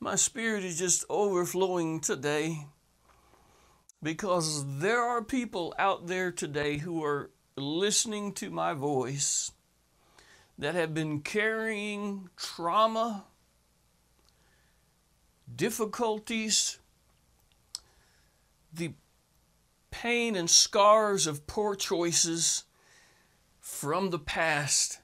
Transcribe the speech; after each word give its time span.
My 0.00 0.16
spirit 0.16 0.64
is 0.64 0.78
just 0.78 1.04
overflowing 1.08 2.00
today 2.00 2.66
because 4.02 4.78
there 4.80 5.02
are 5.02 5.22
people 5.22 5.74
out 5.78 6.06
there 6.06 6.30
today 6.30 6.78
who 6.78 7.02
are 7.02 7.30
listening 7.56 8.32
to 8.34 8.50
my 8.50 8.74
voice 8.74 9.52
that 10.58 10.74
have 10.74 10.92
been 10.92 11.20
carrying 11.20 12.28
trauma, 12.36 13.24
difficulties, 15.54 16.78
the 18.72 18.92
pain 19.90 20.36
and 20.36 20.50
scars 20.50 21.26
of 21.26 21.46
poor 21.46 21.74
choices 21.74 22.64
from 23.60 24.10
the 24.10 24.18
past. 24.18 24.98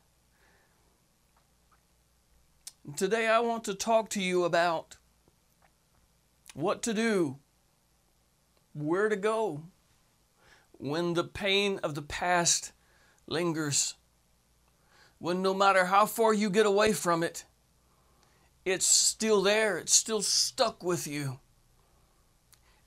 Today, 2.97 3.29
I 3.29 3.41
want 3.41 3.65
to 3.65 3.75
talk 3.75 4.09
to 4.11 4.23
you 4.23 4.45
about 4.45 4.97
what 6.55 6.83
to 6.83 6.95
do, 6.95 7.37
where 8.73 9.09
to 9.09 9.17
go 9.17 9.63
when 10.79 11.13
the 11.13 11.25
pain 11.25 11.79
of 11.83 11.95
the 11.95 12.03
past 12.03 12.73
lingers, 13.27 13.95
when 15.19 15.43
no 15.43 15.53
matter 15.53 15.85
how 15.85 16.07
far 16.07 16.33
you 16.33 16.49
get 16.49 16.65
away 16.65 16.93
from 16.93 17.23
it, 17.23 17.45
it's 18.65 18.87
still 18.87 19.43
there, 19.43 19.77
it's 19.77 19.95
still 19.95 20.23
stuck 20.23 20.83
with 20.83 21.07
you, 21.07 21.39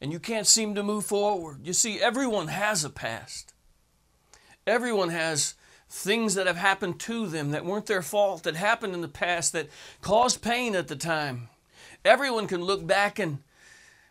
and 0.01 0.12
you 0.12 0.20
can't 0.20 0.48
seem 0.48 0.73
to 0.73 0.84
move 0.84 1.05
forward. 1.05 1.65
You 1.65 1.73
see, 1.73 2.01
everyone 2.01 2.48
has 2.48 2.84
a 2.84 2.89
past, 2.89 3.53
everyone 4.65 5.09
has 5.09 5.53
things 5.93 6.33
that 6.33 6.47
have 6.47 6.57
happened 6.57 6.99
to 6.99 7.27
them 7.27 7.52
that 7.52 7.63
weren't 7.63 7.85
their 7.85 8.01
fault, 8.01 8.43
that 8.43 8.55
happened 8.55 8.95
in 8.95 9.01
the 9.01 9.07
past, 9.07 9.53
that 9.53 9.70
caused 10.01 10.41
pain 10.41 10.75
at 10.75 10.88
the 10.88 10.95
time. 10.95 11.49
Everyone 12.03 12.47
can 12.47 12.63
look 12.63 12.85
back 12.85 13.20
and 13.20 13.43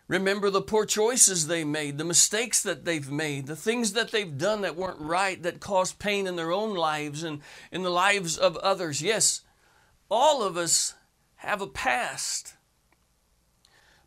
remember 0.07 0.49
the 0.49 0.63
poor 0.63 0.87
choices 0.87 1.49
they 1.49 1.65
made, 1.65 1.99
the 1.99 2.05
mistakes 2.05 2.63
that 2.63 2.85
they've 2.85 3.11
made, 3.11 3.47
the 3.47 3.57
things 3.57 3.95
that 3.95 4.13
they've 4.13 4.39
done 4.39 4.61
that 4.61 4.77
weren't 4.77 5.01
right, 5.01 5.43
that 5.43 5.59
caused 5.59 5.99
pain 5.99 6.29
in 6.29 6.37
their 6.37 6.53
own 6.53 6.73
lives 6.75 7.25
and 7.25 7.41
in 7.73 7.83
the 7.83 7.91
lives 7.91 8.39
of 8.39 8.57
others. 8.59 9.03
Yes, 9.03 9.41
all 10.09 10.45
of 10.45 10.57
us 10.57 10.95
have 11.37 11.61
a 11.61 11.67
past. 11.67 12.55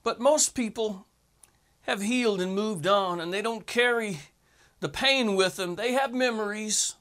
But 0.02 0.22
most 0.22 0.56
people 0.56 1.08
have 1.82 2.02
healed 2.02 2.40
and 2.40 2.56
moved 2.56 2.88
on, 2.88 3.20
and 3.20 3.34
they 3.34 3.42
don't 3.42 3.68
carry 3.68 4.20
the 4.80 4.90
pain 4.90 5.36
with 5.36 5.58
them. 5.58 5.76
They 5.76 5.92
have 5.92 6.14
memories. 6.14 6.96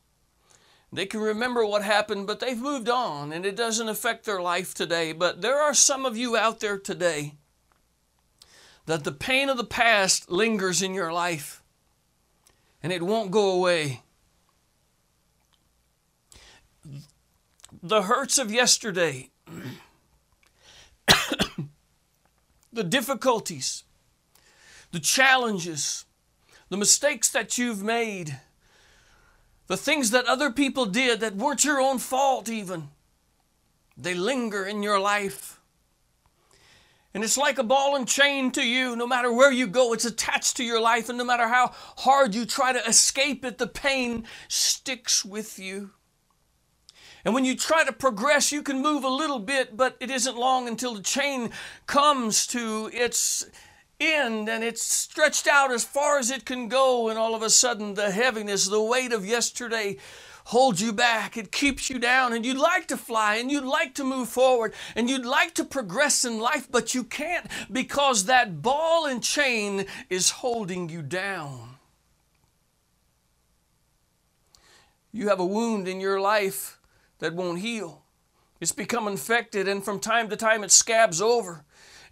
They 0.94 1.06
can 1.06 1.20
remember 1.20 1.66
what 1.66 1.82
happened, 1.82 2.28
but 2.28 2.38
they've 2.38 2.56
moved 2.56 2.88
on 2.88 3.32
and 3.32 3.44
it 3.44 3.56
doesn't 3.56 3.88
affect 3.88 4.24
their 4.24 4.40
life 4.40 4.74
today. 4.74 5.12
But 5.12 5.42
there 5.42 5.60
are 5.60 5.74
some 5.74 6.06
of 6.06 6.16
you 6.16 6.36
out 6.36 6.60
there 6.60 6.78
today 6.78 7.34
that 8.86 9.02
the 9.02 9.10
pain 9.10 9.48
of 9.48 9.56
the 9.56 9.64
past 9.64 10.30
lingers 10.30 10.82
in 10.82 10.94
your 10.94 11.12
life 11.12 11.64
and 12.80 12.92
it 12.92 13.02
won't 13.02 13.32
go 13.32 13.50
away. 13.50 14.02
The 17.82 18.02
hurts 18.02 18.38
of 18.38 18.52
yesterday, 18.52 19.30
the 22.72 22.84
difficulties, 22.84 23.82
the 24.92 25.00
challenges, 25.00 26.04
the 26.68 26.76
mistakes 26.76 27.28
that 27.30 27.58
you've 27.58 27.82
made 27.82 28.38
the 29.66 29.76
things 29.76 30.10
that 30.10 30.26
other 30.26 30.50
people 30.50 30.86
did 30.86 31.20
that 31.20 31.36
weren't 31.36 31.64
your 31.64 31.80
own 31.80 31.98
fault, 31.98 32.48
even, 32.48 32.88
they 33.96 34.14
linger 34.14 34.64
in 34.64 34.82
your 34.82 34.98
life. 34.98 35.60
And 37.14 37.22
it's 37.22 37.38
like 37.38 37.58
a 37.58 37.62
ball 37.62 37.94
and 37.94 38.08
chain 38.08 38.50
to 38.52 38.62
you. 38.62 38.96
No 38.96 39.06
matter 39.06 39.32
where 39.32 39.52
you 39.52 39.68
go, 39.68 39.92
it's 39.92 40.04
attached 40.04 40.56
to 40.56 40.64
your 40.64 40.80
life. 40.80 41.08
And 41.08 41.16
no 41.16 41.24
matter 41.24 41.46
how 41.46 41.70
hard 41.98 42.34
you 42.34 42.44
try 42.44 42.72
to 42.72 42.84
escape 42.88 43.44
it, 43.44 43.58
the 43.58 43.68
pain 43.68 44.24
sticks 44.48 45.24
with 45.24 45.58
you. 45.58 45.90
And 47.24 47.32
when 47.32 47.44
you 47.44 47.56
try 47.56 47.84
to 47.84 47.92
progress, 47.92 48.50
you 48.50 48.62
can 48.62 48.82
move 48.82 49.04
a 49.04 49.08
little 49.08 49.38
bit, 49.38 49.76
but 49.76 49.96
it 50.00 50.10
isn't 50.10 50.36
long 50.36 50.66
until 50.66 50.94
the 50.94 51.02
chain 51.02 51.50
comes 51.86 52.48
to 52.48 52.90
its 52.92 53.46
end 54.00 54.48
and 54.48 54.64
it's 54.64 54.82
stretched 54.82 55.46
out 55.46 55.72
as 55.72 55.84
far 55.84 56.18
as 56.18 56.30
it 56.30 56.44
can 56.44 56.68
go, 56.68 57.08
and 57.08 57.18
all 57.18 57.34
of 57.34 57.42
a 57.42 57.50
sudden 57.50 57.94
the 57.94 58.10
heaviness, 58.10 58.66
the 58.66 58.82
weight 58.82 59.12
of 59.12 59.26
yesterday 59.26 59.96
holds 60.46 60.82
you 60.82 60.92
back. 60.92 61.36
It 61.36 61.52
keeps 61.52 61.88
you 61.88 61.98
down, 61.98 62.32
and 62.32 62.44
you'd 62.44 62.58
like 62.58 62.86
to 62.88 62.96
fly 62.96 63.36
and 63.36 63.50
you'd 63.50 63.64
like 63.64 63.94
to 63.94 64.04
move 64.04 64.28
forward 64.28 64.74
and 64.94 65.08
you'd 65.08 65.24
like 65.24 65.54
to 65.54 65.64
progress 65.64 66.24
in 66.24 66.38
life, 66.38 66.68
but 66.70 66.94
you 66.94 67.04
can't 67.04 67.46
because 67.70 68.24
that 68.24 68.62
ball 68.62 69.06
and 69.06 69.22
chain 69.22 69.86
is 70.10 70.30
holding 70.30 70.88
you 70.88 71.02
down. 71.02 71.76
You 75.12 75.28
have 75.28 75.40
a 75.40 75.46
wound 75.46 75.86
in 75.86 76.00
your 76.00 76.20
life 76.20 76.80
that 77.20 77.34
won't 77.34 77.60
heal. 77.60 78.02
It's 78.60 78.72
become 78.72 79.06
infected, 79.06 79.68
and 79.68 79.84
from 79.84 80.00
time 80.00 80.28
to 80.28 80.36
time 80.36 80.64
it 80.64 80.70
scabs 80.70 81.20
over 81.20 81.64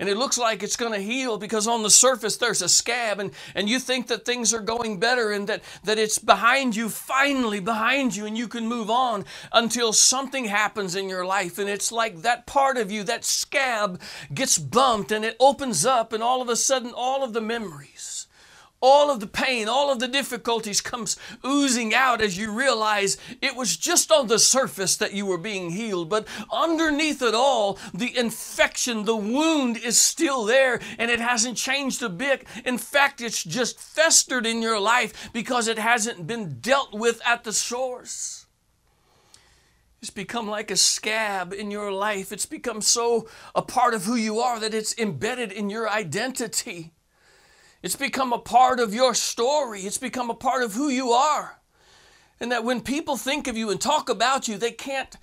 and 0.03 0.11
it 0.11 0.17
looks 0.17 0.37
like 0.37 0.65
it's 0.65 0.75
going 0.75 0.93
to 0.93 0.99
heal 0.99 1.39
because 1.39 1.69
on 1.69 1.85
the 1.85 1.89
surface 1.89 2.37
there's 2.37 2.61
a 2.61 2.69
scab 2.69 3.21
and, 3.21 3.31
and 3.55 3.69
you 3.69 3.79
think 3.79 4.09
that 4.09 4.25
things 4.25 4.53
are 4.53 4.59
going 4.61 4.99
better 4.99 5.31
and 5.31 5.47
that, 5.47 5.63
that 5.85 5.97
it's 5.97 6.19
behind 6.19 6.75
you, 6.75 6.89
finally 6.89 7.61
behind 7.61 8.17
you, 8.17 8.27
and 8.27 8.37
you 8.37 8.49
can 8.49 8.67
move 8.67 8.91
on 8.91 9.25
until 9.53 9.93
something 9.93 10.47
happens 10.47 10.97
in 10.97 11.09
your 11.09 11.25
life. 11.25 11.57
And 11.57 11.69
it's 11.71 11.93
like 11.93 12.23
that 12.23 12.49
part 12.49 12.79
of 12.79 12.91
you, 12.91 13.05
that 13.05 13.25
scab, 13.25 14.01
gets 14.35 14.59
bumped 14.59 15.13
and 15.13 15.25
it 15.25 15.37
opens 15.39 15.87
up, 15.87 16.13
and 16.13 16.21
all 16.21 16.43
of 16.43 16.49
a 16.49 16.57
sudden, 16.57 16.91
all 16.93 17.23
of 17.23 17.33
the 17.33 17.41
memories 17.41 18.22
all 18.82 19.10
of 19.10 19.20
the 19.20 19.26
pain, 19.26 19.69
all 19.69 19.91
of 19.91 20.00
the 20.00 20.09
difficulties 20.09 20.81
comes 20.81 21.16
oozing 21.47 21.94
out 21.94 22.20
as 22.20 22.37
you 22.37 22.53
realize 22.53 23.16
it 23.41 23.56
was 23.56 23.76
just 23.76 24.10
on 24.10 24.26
the 24.26 24.38
surface 24.38 24.97
that 24.97 25.15
you 25.15 25.25
were 25.25 25.38
being 25.38 25.70
healed. 25.70 26.10
But 26.10 26.26
underneath 26.53 27.22
it 27.22 27.34
all, 27.34 27.78
the 27.94 28.15
infection, 28.16 29.04
the 29.04 29.16
wound 29.16 29.76
is 29.76 30.00
still 30.00 30.44
there 30.44 30.81
and 30.98 31.10
it 31.10 31.21
hasn't 31.21 31.56
changed 31.56 32.03
a 32.03 32.09
bit. 32.09 32.44
In 32.65 32.76
fact, 32.76 33.21
it's 33.21 33.44
just 33.44 33.78
festered 33.78 34.44
in 34.44 34.60
your 34.60 34.81
life 34.81 35.31
because 35.32 35.69
it 35.69 35.78
hasn't 35.78 36.26
been 36.26 36.59
dealt 36.60 36.92
with 36.92 37.22
at 37.25 37.44
the 37.44 37.53
source. 37.53 38.47
It's 40.00 40.10
become 40.10 40.48
like 40.48 40.72
a 40.72 40.76
scab 40.76 41.53
in 41.53 41.71
your 41.71 41.92
life. 41.92 42.32
It's 42.32 42.47
become 42.47 42.81
so 42.81 43.28
a 43.54 43.62
part 43.62 43.94
of 43.94 44.04
who 44.04 44.16
you 44.16 44.41
are 44.41 44.59
that 44.59 44.75
it's 44.75 44.98
embedded 44.98 45.53
in 45.53 45.71
your 45.71 45.88
identity. 45.88 46.92
It's 47.82 47.97
become 47.97 48.32
a 48.32 48.38
part 48.38 48.78
of 48.78 48.94
your 48.94 49.15
story. 49.15 49.81
It's 49.81 49.98
become 49.98 50.31
a 50.31 50.34
part 50.34 50.62
of 50.62 50.75
who 50.75 50.88
you 50.88 51.10
are. 51.10 51.59
And 52.38 52.53
that 52.53 52.65
when 52.65 52.81
people 52.81 53.16
think 53.16 53.48
of 53.48 53.56
you 53.56 53.70
and 53.70 53.81
talk 53.81 54.09
about 54.09 54.47
you, 54.48 54.56
they 54.56 54.70
can't 54.70 55.16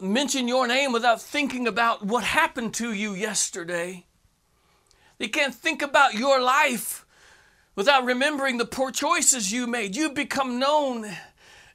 mention 0.00 0.48
your 0.48 0.66
name 0.66 0.92
without 0.92 1.20
thinking 1.20 1.66
about 1.66 2.04
what 2.04 2.24
happened 2.24 2.74
to 2.74 2.92
you 2.92 3.12
yesterday. 3.12 4.06
They 5.18 5.28
can't 5.28 5.54
think 5.54 5.82
about 5.82 6.14
your 6.14 6.40
life 6.40 7.04
without 7.74 8.04
remembering 8.04 8.58
the 8.58 8.64
poor 8.64 8.90
choices 8.90 9.52
you 9.52 9.66
made. 9.66 9.96
You 9.96 10.10
become 10.10 10.58
known 10.58 11.06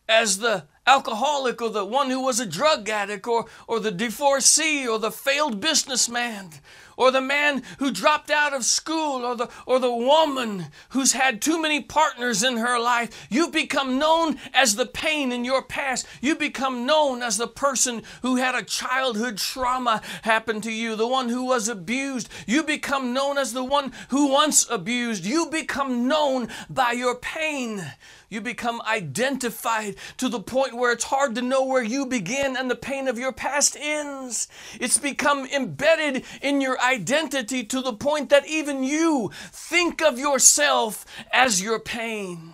as 0.08 0.40
the 0.40 0.66
alcoholic 0.88 1.62
or 1.62 1.70
the 1.70 1.86
one 1.86 2.10
who 2.10 2.22
was 2.22 2.40
a 2.40 2.46
drug 2.46 2.90
addict 2.90 3.28
or, 3.28 3.46
or 3.68 3.80
the 3.80 3.92
divorcee 3.92 4.88
or 4.88 5.00
the 5.00 5.12
failed 5.12 5.60
businessman 5.60 6.52
or 6.98 7.12
the 7.12 7.22
man 7.22 7.64
who 7.80 7.92
dropped 7.92 8.30
out 8.30 8.54
of 8.54 8.64
school 8.64 9.26
or 9.26 9.36
the, 9.36 9.50
or 9.66 9.80
the 9.80 9.94
woman 9.94 10.68
who's 10.90 11.14
had 11.14 11.42
too 11.42 11.62
many 11.62 11.82
partners 11.82 12.44
in 12.44 12.58
her 12.58 12.80
life. 12.80 13.28
You 13.30 13.50
become 13.50 14.00
known 14.00 14.38
as 14.54 14.76
the 14.76 14.86
pain 14.86 15.32
in 15.32 15.46
your 15.46 15.64
past. 15.64 16.08
You 16.22 16.36
become 16.36 16.86
known 16.86 17.22
as 17.22 17.38
the 17.38 17.48
person 17.48 18.04
who 18.22 18.38
had 18.38 18.56
a 18.56 18.64
childhood 18.64 19.38
trauma 19.38 20.02
happen 20.24 20.62
to 20.62 20.72
you, 20.72 20.96
the 20.96 21.08
one 21.08 21.30
who 21.30 21.46
was 21.46 21.68
abused. 21.68 22.30
You 22.48 22.64
become 22.64 23.14
known 23.14 23.38
as 23.38 23.54
the 23.54 23.64
one 23.64 23.92
who 24.10 24.28
once 24.28 24.70
abused. 24.70 25.26
You 25.26 25.48
become 25.48 26.08
known 26.08 26.50
by 26.70 26.92
your 26.92 27.16
pain. 27.16 27.84
You 28.30 28.42
become 28.42 28.82
identified 28.82 29.96
to 30.18 30.30
the 30.30 30.40
point 30.40 30.76
where 30.76 30.92
it's 30.92 31.06
hard 31.06 31.36
to 31.36 31.42
know 31.42 31.64
where 31.64 31.84
you 31.84 32.06
begin 32.06 32.58
and 32.58 32.70
the 32.70 32.76
pain 32.76 33.08
of 33.08 33.20
your 33.20 33.32
past 33.32 33.78
ends. 33.80 34.48
It's 34.80 34.98
become 34.98 35.46
embedded 35.46 36.26
in 36.42 36.60
your 36.60 36.78
identity 36.86 37.64
to 37.64 37.82
the 37.82 37.94
point 37.94 38.30
that 38.30 38.48
even 38.48 38.84
you 38.84 39.32
think 39.52 40.02
of 40.02 40.20
yourself 40.20 41.06
as 41.32 41.62
your 41.62 41.80
pain. 41.80 42.54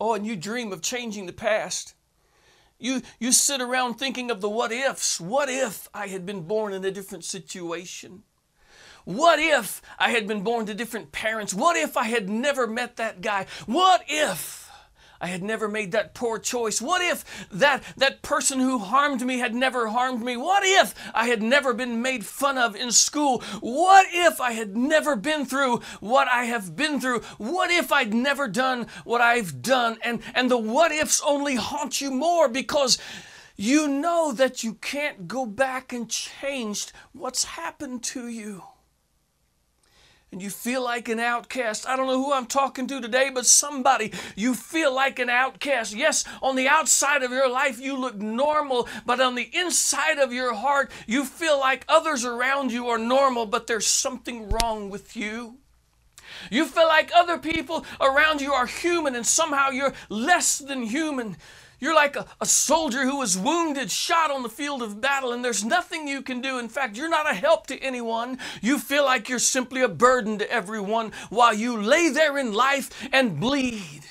Oh, 0.00 0.14
and 0.14 0.26
you 0.26 0.36
dream 0.36 0.72
of 0.72 0.82
changing 0.82 1.26
the 1.26 1.32
past. 1.32 1.94
You, 2.78 3.02
you 3.18 3.32
sit 3.32 3.60
around 3.60 3.94
thinking 3.94 4.30
of 4.30 4.40
the 4.40 4.50
what 4.50 4.72
ifs. 4.72 5.20
What 5.20 5.48
if 5.48 5.88
I 5.94 6.08
had 6.08 6.26
been 6.26 6.42
born 6.42 6.74
in 6.74 6.84
a 6.84 6.90
different 6.90 7.24
situation? 7.24 8.22
What 9.04 9.38
if 9.38 9.80
I 9.98 10.10
had 10.10 10.26
been 10.26 10.42
born 10.42 10.66
to 10.66 10.74
different 10.74 11.12
parents? 11.12 11.54
What 11.54 11.76
if 11.76 11.96
I 11.96 12.04
had 12.04 12.28
never 12.28 12.66
met 12.66 12.96
that 12.96 13.20
guy? 13.20 13.46
What 13.64 14.02
if 14.08 14.65
I 15.20 15.28
had 15.28 15.42
never 15.42 15.68
made 15.68 15.92
that 15.92 16.14
poor 16.14 16.38
choice? 16.38 16.80
What 16.80 17.02
if 17.02 17.48
that, 17.50 17.82
that 17.96 18.22
person 18.22 18.60
who 18.60 18.78
harmed 18.78 19.24
me 19.24 19.38
had 19.38 19.54
never 19.54 19.88
harmed 19.88 20.22
me? 20.22 20.36
What 20.36 20.62
if 20.64 20.94
I 21.14 21.28
had 21.28 21.42
never 21.42 21.72
been 21.72 22.02
made 22.02 22.24
fun 22.24 22.58
of 22.58 22.76
in 22.76 22.92
school? 22.92 23.42
What 23.60 24.06
if 24.10 24.40
I 24.40 24.52
had 24.52 24.76
never 24.76 25.16
been 25.16 25.44
through 25.46 25.80
what 26.00 26.28
I 26.28 26.44
have 26.44 26.76
been 26.76 27.00
through? 27.00 27.20
What 27.38 27.70
if 27.70 27.92
I'd 27.92 28.14
never 28.14 28.48
done 28.48 28.86
what 29.04 29.20
I've 29.20 29.62
done? 29.62 29.98
And, 30.02 30.20
and 30.34 30.50
the 30.50 30.58
what 30.58 30.92
ifs 30.92 31.22
only 31.24 31.56
haunt 31.56 32.00
you 32.00 32.10
more 32.10 32.48
because 32.48 32.98
you 33.56 33.88
know 33.88 34.32
that 34.32 34.62
you 34.62 34.74
can't 34.74 35.26
go 35.26 35.46
back 35.46 35.92
and 35.92 36.10
change 36.10 36.92
what's 37.12 37.44
happened 37.44 38.02
to 38.02 38.28
you 38.28 38.62
and 40.36 40.42
you 40.42 40.50
feel 40.50 40.84
like 40.84 41.08
an 41.08 41.18
outcast. 41.18 41.88
I 41.88 41.96
don't 41.96 42.08
know 42.08 42.22
who 42.22 42.30
I'm 42.30 42.44
talking 42.44 42.86
to 42.88 43.00
today, 43.00 43.30
but 43.32 43.46
somebody, 43.46 44.12
you 44.34 44.52
feel 44.52 44.94
like 44.94 45.18
an 45.18 45.30
outcast. 45.30 45.94
Yes, 45.94 46.26
on 46.42 46.56
the 46.56 46.68
outside 46.68 47.22
of 47.22 47.30
your 47.30 47.48
life, 47.48 47.80
you 47.80 47.96
look 47.96 48.16
normal, 48.16 48.86
but 49.06 49.18
on 49.18 49.34
the 49.34 49.48
inside 49.54 50.18
of 50.18 50.34
your 50.34 50.52
heart, 50.52 50.90
you 51.06 51.24
feel 51.24 51.58
like 51.58 51.86
others 51.88 52.26
around 52.26 52.70
you 52.70 52.86
are 52.88 52.98
normal, 52.98 53.46
but 53.46 53.66
there's 53.66 53.86
something 53.86 54.50
wrong 54.50 54.90
with 54.90 55.16
you. 55.16 55.56
You 56.50 56.66
feel 56.66 56.86
like 56.86 57.10
other 57.16 57.38
people 57.38 57.86
around 57.98 58.42
you 58.42 58.52
are 58.52 58.66
human 58.66 59.14
and 59.14 59.26
somehow 59.26 59.70
you're 59.70 59.94
less 60.10 60.58
than 60.58 60.82
human. 60.82 61.38
You're 61.78 61.94
like 61.94 62.16
a, 62.16 62.26
a, 62.40 62.46
soldier 62.46 63.04
who 63.04 63.18
was 63.18 63.36
wounded, 63.36 63.90
shot 63.90 64.30
on 64.30 64.42
the 64.42 64.48
field 64.48 64.82
of 64.82 65.00
battle, 65.00 65.32
and 65.32 65.44
there's 65.44 65.64
nothing 65.64 66.08
you 66.08 66.22
can 66.22 66.40
do. 66.40 66.58
In 66.58 66.68
fact, 66.68 66.96
you're 66.96 67.08
not 67.08 67.30
a 67.30 67.34
help 67.34 67.66
to 67.66 67.78
anyone. 67.80 68.38
You 68.62 68.78
feel 68.78 69.04
like 69.04 69.28
you're 69.28 69.38
simply 69.38 69.82
a 69.82 69.88
burden 69.88 70.38
to 70.38 70.50
everyone 70.50 71.12
while 71.28 71.52
you 71.52 71.80
lay 71.80 72.08
there 72.08 72.38
in 72.38 72.54
life 72.54 72.90
and 73.12 73.38
bleed. 73.38 74.02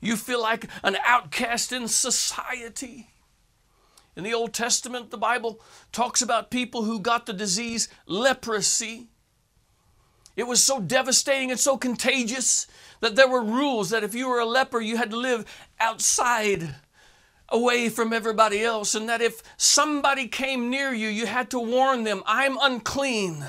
You 0.00 0.16
feel 0.16 0.42
like 0.42 0.66
an 0.82 0.96
outcast 1.04 1.72
in 1.72 1.86
society. 1.86 3.10
In 4.16 4.24
the 4.24 4.34
Old 4.34 4.52
Testament, 4.52 5.10
the 5.10 5.18
Bible 5.18 5.60
talks 5.92 6.22
about 6.22 6.50
people 6.50 6.84
who 6.84 6.98
got 6.98 7.26
the 7.26 7.32
disease 7.32 7.88
leprosy. 8.06 9.08
It 10.34 10.46
was 10.46 10.62
so 10.62 10.80
devastating 10.80 11.50
and 11.50 11.60
so 11.60 11.76
contagious 11.76 12.66
that 13.00 13.14
there 13.14 13.28
were 13.28 13.42
rules 13.42 13.90
that 13.90 14.02
if 14.02 14.14
you 14.14 14.28
were 14.28 14.40
a 14.40 14.46
leper, 14.46 14.80
you 14.80 14.96
had 14.96 15.10
to 15.10 15.16
live 15.16 15.44
outside 15.78 16.74
away 17.48 17.88
from 17.88 18.12
everybody 18.12 18.62
else, 18.62 18.94
and 18.94 19.08
that 19.08 19.22
if 19.22 19.42
somebody 19.56 20.28
came 20.28 20.70
near 20.70 20.92
you, 20.92 21.08
you 21.08 21.26
had 21.26 21.50
to 21.50 21.58
warn 21.58 22.04
them, 22.04 22.22
I'm 22.26 22.58
unclean. 22.60 23.44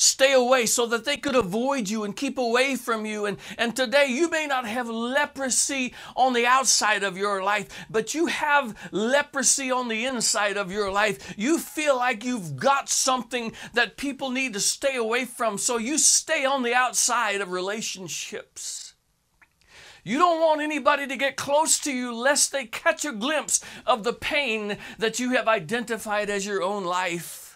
Stay 0.00 0.32
away 0.32 0.64
so 0.64 0.86
that 0.86 1.04
they 1.04 1.16
could 1.16 1.34
avoid 1.34 1.88
you 1.88 2.04
and 2.04 2.14
keep 2.14 2.38
away 2.38 2.76
from 2.76 3.04
you. 3.04 3.26
And, 3.26 3.36
and 3.58 3.74
today 3.74 4.06
you 4.06 4.30
may 4.30 4.46
not 4.46 4.64
have 4.64 4.88
leprosy 4.88 5.92
on 6.14 6.34
the 6.34 6.46
outside 6.46 7.02
of 7.02 7.16
your 7.16 7.42
life, 7.42 7.66
but 7.90 8.14
you 8.14 8.26
have 8.26 8.76
leprosy 8.92 9.72
on 9.72 9.88
the 9.88 10.04
inside 10.06 10.56
of 10.56 10.70
your 10.70 10.92
life. 10.92 11.34
You 11.36 11.58
feel 11.58 11.96
like 11.96 12.24
you've 12.24 12.54
got 12.54 12.88
something 12.88 13.52
that 13.74 13.96
people 13.96 14.30
need 14.30 14.52
to 14.52 14.60
stay 14.60 14.94
away 14.94 15.24
from, 15.24 15.58
so 15.58 15.78
you 15.78 15.98
stay 15.98 16.44
on 16.44 16.62
the 16.62 16.74
outside 16.74 17.40
of 17.40 17.50
relationships. 17.50 18.87
You 20.04 20.18
don't 20.18 20.40
want 20.40 20.60
anybody 20.60 21.06
to 21.06 21.16
get 21.16 21.36
close 21.36 21.78
to 21.80 21.92
you 21.92 22.14
lest 22.14 22.52
they 22.52 22.66
catch 22.66 23.04
a 23.04 23.12
glimpse 23.12 23.64
of 23.86 24.04
the 24.04 24.12
pain 24.12 24.78
that 24.98 25.18
you 25.18 25.30
have 25.30 25.48
identified 25.48 26.30
as 26.30 26.46
your 26.46 26.62
own 26.62 26.84
life. 26.84 27.48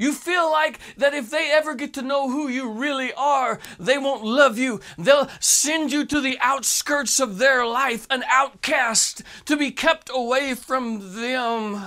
You 0.00 0.14
feel 0.14 0.50
like 0.50 0.78
that 0.96 1.12
if 1.12 1.30
they 1.30 1.50
ever 1.50 1.74
get 1.74 1.92
to 1.92 2.00
know 2.00 2.30
who 2.30 2.48
you 2.48 2.72
really 2.72 3.12
are, 3.12 3.60
they 3.78 3.98
won't 3.98 4.24
love 4.24 4.56
you. 4.56 4.80
They'll 4.96 5.28
send 5.40 5.92
you 5.92 6.06
to 6.06 6.22
the 6.22 6.38
outskirts 6.40 7.20
of 7.20 7.36
their 7.36 7.66
life, 7.66 8.06
an 8.08 8.24
outcast, 8.30 9.22
to 9.44 9.58
be 9.58 9.70
kept 9.70 10.10
away 10.10 10.54
from 10.54 11.20
them. 11.20 11.82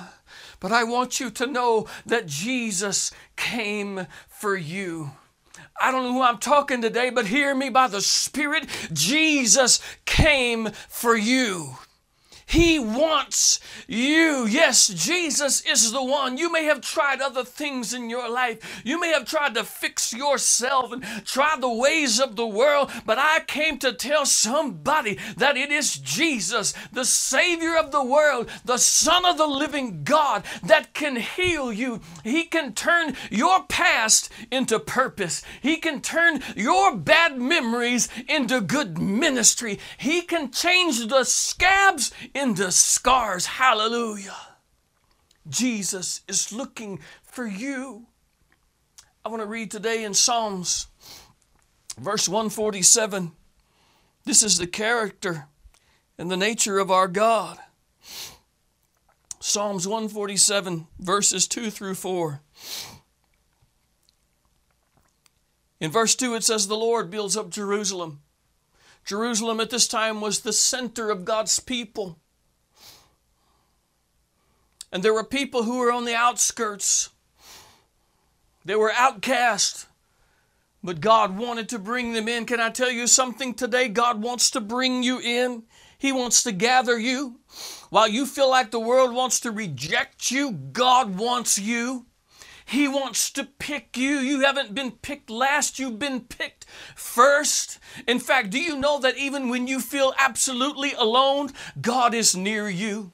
But 0.59 0.71
I 0.71 0.83
want 0.83 1.19
you 1.19 1.31
to 1.31 1.47
know 1.47 1.87
that 2.05 2.27
Jesus 2.27 3.09
came 3.35 4.05
for 4.27 4.55
you. 4.55 5.13
I 5.79 5.91
don't 5.91 6.03
know 6.03 6.13
who 6.13 6.21
I'm 6.21 6.37
talking 6.37 6.81
today, 6.81 7.09
but 7.09 7.27
hear 7.27 7.53
me 7.53 7.69
by 7.69 7.87
the 7.87 8.01
Spirit. 8.01 8.67
Jesus 8.93 9.79
came 10.05 10.69
for 10.89 11.15
you. 11.15 11.77
He 12.45 12.79
wants 12.79 13.59
you. 13.87 14.45
Yes, 14.45 14.87
Jesus 14.87 15.61
is 15.65 15.91
the 15.91 16.03
one. 16.03 16.37
You 16.37 16.51
may 16.51 16.65
have 16.65 16.81
tried 16.81 17.21
other 17.21 17.43
things 17.43 17.93
in 17.93 18.09
your 18.09 18.29
life. 18.29 18.81
You 18.83 18.99
may 18.99 19.09
have 19.09 19.25
tried 19.25 19.55
to 19.55 19.63
fix 19.63 20.13
yourself 20.13 20.91
and 20.91 21.03
try 21.25 21.55
the 21.59 21.73
ways 21.73 22.19
of 22.19 22.35
the 22.35 22.47
world, 22.47 22.91
but 23.05 23.17
I 23.17 23.41
came 23.41 23.77
to 23.79 23.93
tell 23.93 24.25
somebody 24.25 25.17
that 25.37 25.57
it 25.57 25.71
is 25.71 25.95
Jesus, 25.95 26.73
the 26.91 27.05
Savior 27.05 27.75
of 27.77 27.91
the 27.91 28.03
world, 28.03 28.49
the 28.65 28.77
Son 28.77 29.25
of 29.25 29.37
the 29.37 29.47
living 29.47 30.03
God, 30.03 30.43
that 30.63 30.93
can 30.93 31.15
heal 31.15 31.71
you. 31.71 32.01
He 32.23 32.43
can 32.43 32.73
turn 32.73 33.15
your 33.29 33.63
past 33.63 34.29
into 34.51 34.79
purpose. 34.79 35.43
He 35.61 35.77
can 35.77 36.01
turn 36.01 36.41
your 36.55 36.95
bad 36.95 37.39
memories 37.39 38.09
into 38.27 38.61
good 38.61 38.97
ministry. 38.97 39.79
He 39.97 40.21
can 40.21 40.51
change 40.51 41.07
the 41.07 41.23
scabs 41.23 42.11
into 42.33 42.71
scars. 42.71 43.45
Hallelujah. 43.45 44.35
Jesus 45.47 46.21
is 46.27 46.53
looking 46.53 46.99
for 47.23 47.45
you. 47.45 48.07
I 49.25 49.29
want 49.29 49.41
to 49.41 49.47
read 49.47 49.71
today 49.71 50.03
in 50.03 50.13
Psalms, 50.13 50.87
verse 51.97 52.27
147. 52.27 53.31
This 54.25 54.43
is 54.43 54.57
the 54.57 54.67
character 54.67 55.47
and 56.17 56.29
the 56.31 56.37
nature 56.37 56.79
of 56.79 56.91
our 56.91 57.07
God. 57.07 57.57
Psalms 59.39 59.87
147, 59.87 60.87
verses 60.99 61.47
2 61.47 61.69
through 61.69 61.95
4. 61.95 62.41
In 65.81 65.91
verse 65.91 66.15
2, 66.15 66.35
it 66.35 66.45
says, 66.45 66.67
The 66.67 66.77
Lord 66.77 67.11
builds 67.11 67.35
up 67.35 67.49
Jerusalem. 67.49 68.21
Jerusalem 69.03 69.59
at 69.59 69.69
this 69.69 69.85
time 69.87 70.21
was 70.21 70.39
the 70.39 70.53
center 70.53 71.09
of 71.09 71.25
God's 71.25 71.59
people. 71.59 72.19
And 74.93 75.01
there 75.01 75.13
were 75.13 75.23
people 75.23 75.63
who 75.63 75.79
were 75.79 75.91
on 75.91 76.05
the 76.05 76.13
outskirts. 76.13 77.09
They 78.63 78.75
were 78.75 78.91
outcast. 78.91 79.87
But 80.83 81.01
God 81.01 81.35
wanted 81.35 81.67
to 81.69 81.79
bring 81.79 82.13
them 82.13 82.27
in. 82.27 82.45
Can 82.45 82.59
I 82.59 82.69
tell 82.69 82.91
you 82.91 83.07
something 83.07 83.55
today? 83.55 83.89
God 83.89 84.21
wants 84.21 84.51
to 84.51 84.61
bring 84.61 85.01
you 85.01 85.19
in. 85.19 85.63
He 85.97 86.11
wants 86.11 86.43
to 86.43 86.51
gather 86.51 86.99
you. 86.99 87.39
While 87.89 88.07
you 88.07 88.27
feel 88.27 88.51
like 88.51 88.69
the 88.69 88.79
world 88.79 89.15
wants 89.15 89.39
to 89.39 89.51
reject 89.51 90.29
you, 90.29 90.51
God 90.51 91.17
wants 91.17 91.57
you. 91.57 92.05
He 92.63 92.87
wants 92.87 93.31
to 93.31 93.45
pick 93.45 93.97
you. 93.97 94.17
You 94.17 94.41
haven't 94.41 94.75
been 94.75 94.91
picked 94.91 95.31
last, 95.31 95.79
you've 95.79 95.97
been 95.97 96.21
picked 96.21 96.65
first. 96.95 97.79
In 98.07 98.19
fact, 98.19 98.51
do 98.51 98.59
you 98.59 98.77
know 98.77 98.99
that 98.99 99.17
even 99.17 99.49
when 99.49 99.65
you 99.65 99.79
feel 99.79 100.13
absolutely 100.19 100.93
alone, 100.93 101.49
God 101.81 102.13
is 102.13 102.35
near 102.35 102.69
you? 102.69 103.11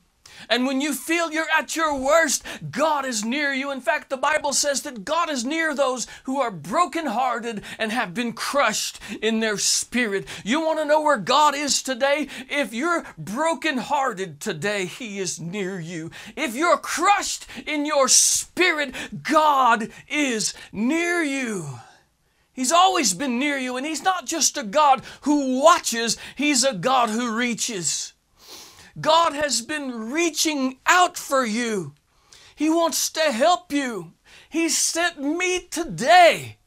And 0.47 0.65
when 0.65 0.81
you 0.81 0.93
feel 0.93 1.31
you're 1.31 1.45
at 1.57 1.75
your 1.75 1.95
worst, 1.95 2.43
God 2.71 3.05
is 3.05 3.25
near 3.25 3.51
you. 3.53 3.71
In 3.71 3.81
fact, 3.81 4.09
the 4.09 4.17
Bible 4.17 4.53
says 4.53 4.81
that 4.83 5.03
God 5.03 5.29
is 5.29 5.43
near 5.43 5.75
those 5.75 6.07
who 6.23 6.39
are 6.39 6.51
brokenhearted 6.51 7.63
and 7.77 7.91
have 7.91 8.13
been 8.13 8.33
crushed 8.33 8.99
in 9.21 9.39
their 9.39 9.57
spirit. 9.57 10.27
You 10.43 10.61
want 10.61 10.79
to 10.79 10.85
know 10.85 11.01
where 11.01 11.17
God 11.17 11.55
is 11.55 11.83
today? 11.83 12.27
If 12.49 12.73
you're 12.73 13.05
brokenhearted 13.17 14.39
today, 14.39 14.85
He 14.85 15.19
is 15.19 15.39
near 15.39 15.79
you. 15.79 16.11
If 16.35 16.55
you're 16.55 16.77
crushed 16.77 17.45
in 17.65 17.85
your 17.85 18.07
spirit, 18.07 18.93
God 19.23 19.89
is 20.07 20.53
near 20.71 21.21
you. 21.23 21.79
He's 22.53 22.71
always 22.73 23.13
been 23.13 23.39
near 23.39 23.57
you, 23.57 23.77
and 23.77 23.85
He's 23.85 24.03
not 24.03 24.25
just 24.25 24.57
a 24.57 24.63
God 24.63 25.01
who 25.21 25.61
watches, 25.61 26.17
He's 26.35 26.65
a 26.65 26.73
God 26.73 27.09
who 27.09 27.33
reaches. 27.33 28.13
God 28.99 29.33
has 29.33 29.61
been 29.61 30.11
reaching 30.11 30.77
out 30.85 31.17
for 31.17 31.45
you. 31.45 31.93
He 32.55 32.69
wants 32.69 33.09
to 33.11 33.31
help 33.31 33.71
you. 33.71 34.13
He 34.49 34.69
sent 34.69 35.19
me 35.21 35.61
today 35.69 36.57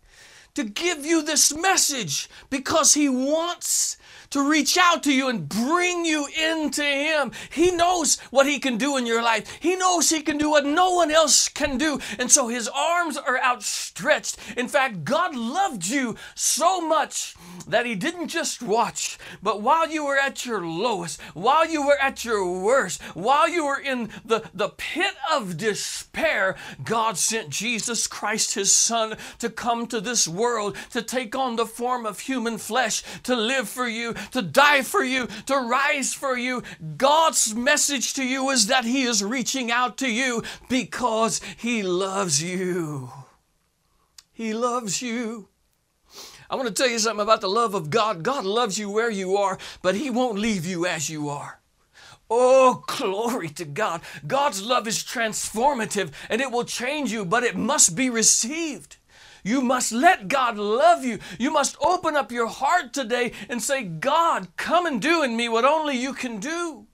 to 0.55 0.65
give 0.65 1.05
you 1.05 1.23
this 1.23 1.55
message 1.55 2.29
because 2.51 2.95
He 2.95 3.09
wants 3.09 3.97
to 4.33 4.49
reach 4.49 4.77
out 4.77 5.03
to 5.05 5.13
you 5.13 5.29
and 5.29 5.49
bring 5.49 6.05
you 6.05 6.27
into 6.27 6.83
Him. 6.83 7.33
He 7.51 7.71
knows 7.71 8.19
what 8.31 8.47
He 8.47 8.59
can 8.59 8.77
do 8.77 8.97
in 8.97 9.07
your 9.07 9.23
life. 9.23 9.59
He 9.61 9.77
knows 9.77 10.11
He 10.11 10.21
can 10.23 10.39
do 10.39 10.51
what 10.51 10.67
no 10.67 10.91
one 10.95 11.11
else 11.11 11.49
can 11.49 11.79
do. 11.79 12.01
And 12.19 12.31
so 12.31 12.49
His 12.49 12.69
arms 12.69 13.17
are 13.17 13.39
outstretched. 13.39 14.37
In 14.57 14.69
fact, 14.69 15.05
God 15.05 15.35
loved 15.35 15.87
you 15.87 16.17
so 16.35 16.81
much 16.81 17.35
that 17.67 17.87
He 17.87 17.95
didn't 17.95 18.29
just 18.29 18.63
watch, 18.63 19.19
but 19.43 19.63
while 19.63 19.89
you 19.89 20.05
were 20.05 20.19
at 20.19 20.45
your 20.45 20.67
lowest, 20.67 21.21
while 21.35 21.69
you 21.69 21.87
were 21.87 21.99
at 22.01 22.25
your 22.25 22.61
worst, 22.61 23.03
while 23.15 23.49
you 23.49 23.65
were 23.67 23.79
in 23.79 24.11
the, 24.25 24.43
the 24.53 24.71
pit 24.71 25.15
of 25.33 25.57
despair, 25.57 26.57
God 26.83 27.19
sent 27.19 27.51
Jesus 27.51 28.07
Christ, 28.07 28.55
His 28.55 28.73
Son, 28.73 29.17
to 29.39 29.51
come 29.51 29.87
to 29.87 30.01
this 30.01 30.27
world, 30.27 30.77
to 30.91 31.03
take 31.03 31.37
on 31.37 31.57
the 31.57 31.67
form 31.67 32.07
of 32.07 32.21
human 32.21 32.59
flesh, 32.59 33.03
to 33.23 33.37
live 33.37 33.69
for 33.69 33.87
you, 33.87 34.15
to 34.31 34.43
die 34.43 34.83
for 34.83 35.03
you, 35.03 35.27
to 35.47 35.57
rise 35.57 36.15
for 36.15 36.37
you. 36.37 36.63
God's 36.97 37.55
message 37.55 38.15
to 38.15 38.25
you 38.25 38.51
is 38.51 38.69
that 38.69 38.85
He 38.85 39.03
is 39.03 39.23
reaching 39.25 39.71
out 39.71 39.99
to 39.99 40.11
you 40.11 40.43
because 40.69 41.41
He 41.57 41.83
loves 41.83 42.43
you. 42.43 43.11
He 44.33 44.55
loves 44.55 45.03
you. 45.03 45.49
I 46.49 46.57
want 46.57 46.69
to 46.69 46.75
tell 46.75 46.91
you 46.91 46.99
something 46.99 47.23
about 47.23 47.41
the 47.41 47.49
love 47.49 47.75
of 47.75 47.91
God. 47.91 48.23
God 48.23 48.45
loves 48.45 48.79
you 48.79 48.91
where 48.91 49.11
you 49.11 49.37
are, 49.37 49.59
but 49.81 49.95
He 49.95 50.11
won't 50.11 50.39
leave 50.39 50.67
you 50.67 50.85
as 50.87 51.09
you 51.09 51.29
are. 51.29 51.61
Oh, 52.35 52.83
glory 52.87 53.51
to 53.51 53.65
God. 53.67 54.01
God's 54.27 54.63
love 54.63 54.89
is 54.89 54.99
transformative 54.99 56.13
and 56.31 56.41
it 56.41 56.51
will 56.51 56.65
change 56.65 57.13
you, 57.13 57.27
but 57.27 57.43
it 57.43 57.57
must 57.57 57.95
be 57.95 58.09
received. 58.09 58.97
You 59.43 59.61
must 59.61 59.93
let 59.93 60.29
God 60.29 60.57
love 60.57 61.05
you. 61.05 61.19
You 61.39 61.51
must 61.51 61.77
open 61.81 62.17
up 62.17 62.31
your 62.31 62.47
heart 62.47 62.93
today 62.93 63.33
and 63.49 63.63
say, 63.63 63.83
God, 63.83 64.49
come 64.57 64.87
and 64.87 65.03
do 65.03 65.23
in 65.23 65.37
me 65.37 65.49
what 65.49 65.65
only 65.65 65.97
you 65.97 66.13
can 66.13 66.39
do 66.39 66.87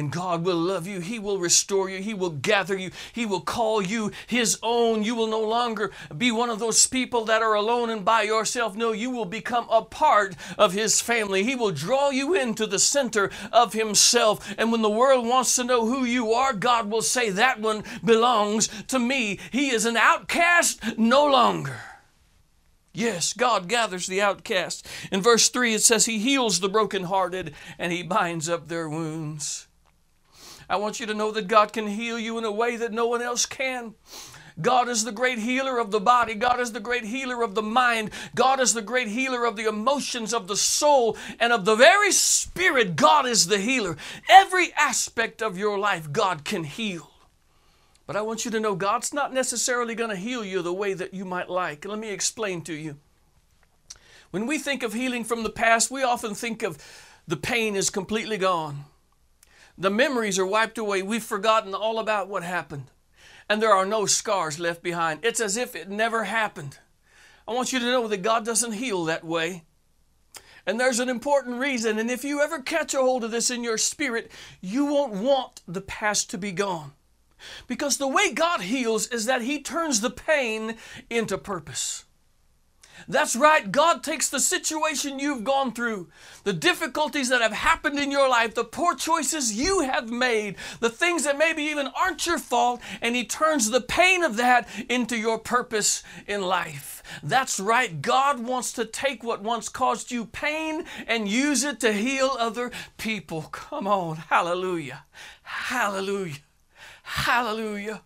and 0.00 0.10
God 0.10 0.46
will 0.46 0.56
love 0.56 0.86
you. 0.86 1.00
He 1.00 1.18
will 1.18 1.36
restore 1.36 1.90
you. 1.90 1.98
He 1.98 2.14
will 2.14 2.30
gather 2.30 2.74
you. 2.74 2.90
He 3.12 3.26
will 3.26 3.42
call 3.42 3.82
you 3.82 4.12
His 4.26 4.58
own. 4.62 5.02
You 5.02 5.14
will 5.14 5.26
no 5.26 5.42
longer 5.42 5.92
be 6.16 6.32
one 6.32 6.48
of 6.48 6.58
those 6.58 6.86
people 6.86 7.26
that 7.26 7.42
are 7.42 7.52
alone 7.52 7.90
and 7.90 8.02
by 8.02 8.22
yourself. 8.22 8.74
No, 8.74 8.92
you 8.92 9.10
will 9.10 9.26
become 9.26 9.66
a 9.70 9.82
part 9.82 10.36
of 10.56 10.72
His 10.72 11.02
family. 11.02 11.44
He 11.44 11.54
will 11.54 11.70
draw 11.70 12.08
you 12.08 12.34
into 12.34 12.66
the 12.66 12.78
center 12.78 13.30
of 13.52 13.74
Himself. 13.74 14.54
And 14.56 14.72
when 14.72 14.80
the 14.80 14.88
world 14.88 15.26
wants 15.26 15.54
to 15.56 15.64
know 15.64 15.84
who 15.84 16.06
you 16.06 16.32
are, 16.32 16.54
God 16.54 16.90
will 16.90 17.02
say, 17.02 17.28
That 17.28 17.60
one 17.60 17.84
belongs 18.02 18.68
to 18.88 18.98
me. 18.98 19.38
He 19.52 19.68
is 19.68 19.84
an 19.84 19.98
outcast 19.98 20.96
no 20.96 21.26
longer. 21.26 21.78
Yes, 22.94 23.34
God 23.34 23.68
gathers 23.68 24.06
the 24.06 24.22
outcast. 24.22 24.88
In 25.12 25.20
verse 25.20 25.50
3, 25.50 25.74
it 25.74 25.82
says, 25.82 26.06
He 26.06 26.18
heals 26.20 26.60
the 26.60 26.70
brokenhearted 26.70 27.52
and 27.78 27.92
He 27.92 28.02
binds 28.02 28.48
up 28.48 28.68
their 28.68 28.88
wounds. 28.88 29.66
I 30.70 30.76
want 30.76 31.00
you 31.00 31.06
to 31.06 31.14
know 31.14 31.32
that 31.32 31.48
God 31.48 31.72
can 31.72 31.88
heal 31.88 32.16
you 32.16 32.38
in 32.38 32.44
a 32.44 32.52
way 32.52 32.76
that 32.76 32.92
no 32.92 33.08
one 33.08 33.20
else 33.20 33.44
can. 33.44 33.94
God 34.60 34.88
is 34.88 35.04
the 35.04 35.10
great 35.10 35.40
healer 35.40 35.78
of 35.78 35.90
the 35.90 35.98
body. 35.98 36.34
God 36.36 36.60
is 36.60 36.70
the 36.70 36.78
great 36.78 37.04
healer 37.04 37.42
of 37.42 37.56
the 37.56 37.62
mind. 37.62 38.10
God 38.36 38.60
is 38.60 38.72
the 38.72 38.80
great 38.80 39.08
healer 39.08 39.44
of 39.44 39.56
the 39.56 39.66
emotions, 39.66 40.32
of 40.32 40.46
the 40.46 40.56
soul, 40.56 41.16
and 41.40 41.52
of 41.52 41.64
the 41.64 41.74
very 41.74 42.12
spirit. 42.12 42.94
God 42.94 43.26
is 43.26 43.48
the 43.48 43.58
healer. 43.58 43.96
Every 44.28 44.72
aspect 44.74 45.42
of 45.42 45.58
your 45.58 45.76
life, 45.76 46.12
God 46.12 46.44
can 46.44 46.62
heal. 46.62 47.10
But 48.06 48.14
I 48.14 48.22
want 48.22 48.44
you 48.44 48.50
to 48.52 48.60
know 48.60 48.76
God's 48.76 49.12
not 49.12 49.34
necessarily 49.34 49.96
going 49.96 50.10
to 50.10 50.16
heal 50.16 50.44
you 50.44 50.62
the 50.62 50.72
way 50.72 50.94
that 50.94 51.14
you 51.14 51.24
might 51.24 51.50
like. 51.50 51.84
Let 51.84 51.98
me 51.98 52.10
explain 52.10 52.62
to 52.62 52.74
you. 52.74 52.96
When 54.30 54.46
we 54.46 54.58
think 54.58 54.84
of 54.84 54.92
healing 54.92 55.24
from 55.24 55.42
the 55.42 55.50
past, 55.50 55.90
we 55.90 56.04
often 56.04 56.34
think 56.36 56.62
of 56.62 56.78
the 57.26 57.36
pain 57.36 57.74
is 57.74 57.90
completely 57.90 58.38
gone. 58.38 58.84
The 59.80 59.88
memories 59.88 60.38
are 60.38 60.44
wiped 60.44 60.76
away. 60.76 61.02
We've 61.02 61.24
forgotten 61.24 61.74
all 61.74 61.98
about 61.98 62.28
what 62.28 62.42
happened. 62.42 62.90
And 63.48 63.62
there 63.62 63.72
are 63.72 63.86
no 63.86 64.04
scars 64.04 64.60
left 64.60 64.82
behind. 64.82 65.24
It's 65.24 65.40
as 65.40 65.56
if 65.56 65.74
it 65.74 65.88
never 65.88 66.24
happened. 66.24 66.78
I 67.48 67.54
want 67.54 67.72
you 67.72 67.78
to 67.78 67.86
know 67.86 68.06
that 68.06 68.18
God 68.18 68.44
doesn't 68.44 68.72
heal 68.72 69.06
that 69.06 69.24
way. 69.24 69.64
And 70.66 70.78
there's 70.78 71.00
an 71.00 71.08
important 71.08 71.58
reason. 71.58 71.98
And 71.98 72.10
if 72.10 72.24
you 72.24 72.42
ever 72.42 72.60
catch 72.60 72.92
a 72.92 72.98
hold 72.98 73.24
of 73.24 73.30
this 73.30 73.50
in 73.50 73.64
your 73.64 73.78
spirit, 73.78 74.30
you 74.60 74.84
won't 74.84 75.14
want 75.14 75.62
the 75.66 75.80
past 75.80 76.28
to 76.30 76.38
be 76.38 76.52
gone. 76.52 76.92
Because 77.66 77.96
the 77.96 78.06
way 78.06 78.34
God 78.34 78.60
heals 78.60 79.06
is 79.06 79.24
that 79.24 79.40
He 79.40 79.62
turns 79.62 80.02
the 80.02 80.10
pain 80.10 80.76
into 81.08 81.38
purpose. 81.38 82.04
That's 83.08 83.36
right. 83.36 83.70
God 83.70 84.02
takes 84.02 84.28
the 84.28 84.40
situation 84.40 85.18
you've 85.18 85.44
gone 85.44 85.72
through, 85.72 86.08
the 86.44 86.52
difficulties 86.52 87.28
that 87.28 87.42
have 87.42 87.52
happened 87.52 87.98
in 87.98 88.10
your 88.10 88.28
life, 88.28 88.54
the 88.54 88.64
poor 88.64 88.94
choices 88.94 89.52
you 89.52 89.80
have 89.80 90.10
made, 90.10 90.56
the 90.80 90.90
things 90.90 91.24
that 91.24 91.38
maybe 91.38 91.62
even 91.64 91.88
aren't 91.88 92.26
your 92.26 92.38
fault, 92.38 92.80
and 93.00 93.16
He 93.16 93.24
turns 93.24 93.70
the 93.70 93.80
pain 93.80 94.22
of 94.22 94.36
that 94.36 94.68
into 94.88 95.16
your 95.16 95.38
purpose 95.38 96.02
in 96.26 96.42
life. 96.42 97.02
That's 97.22 97.58
right. 97.58 98.00
God 98.00 98.40
wants 98.40 98.72
to 98.74 98.84
take 98.84 99.22
what 99.22 99.42
once 99.42 99.68
caused 99.68 100.10
you 100.10 100.26
pain 100.26 100.84
and 101.06 101.28
use 101.28 101.64
it 101.64 101.80
to 101.80 101.92
heal 101.92 102.36
other 102.38 102.70
people. 102.96 103.42
Come 103.42 103.86
on. 103.86 104.16
Hallelujah. 104.16 105.04
Hallelujah. 105.42 106.38
Hallelujah. 107.02 108.02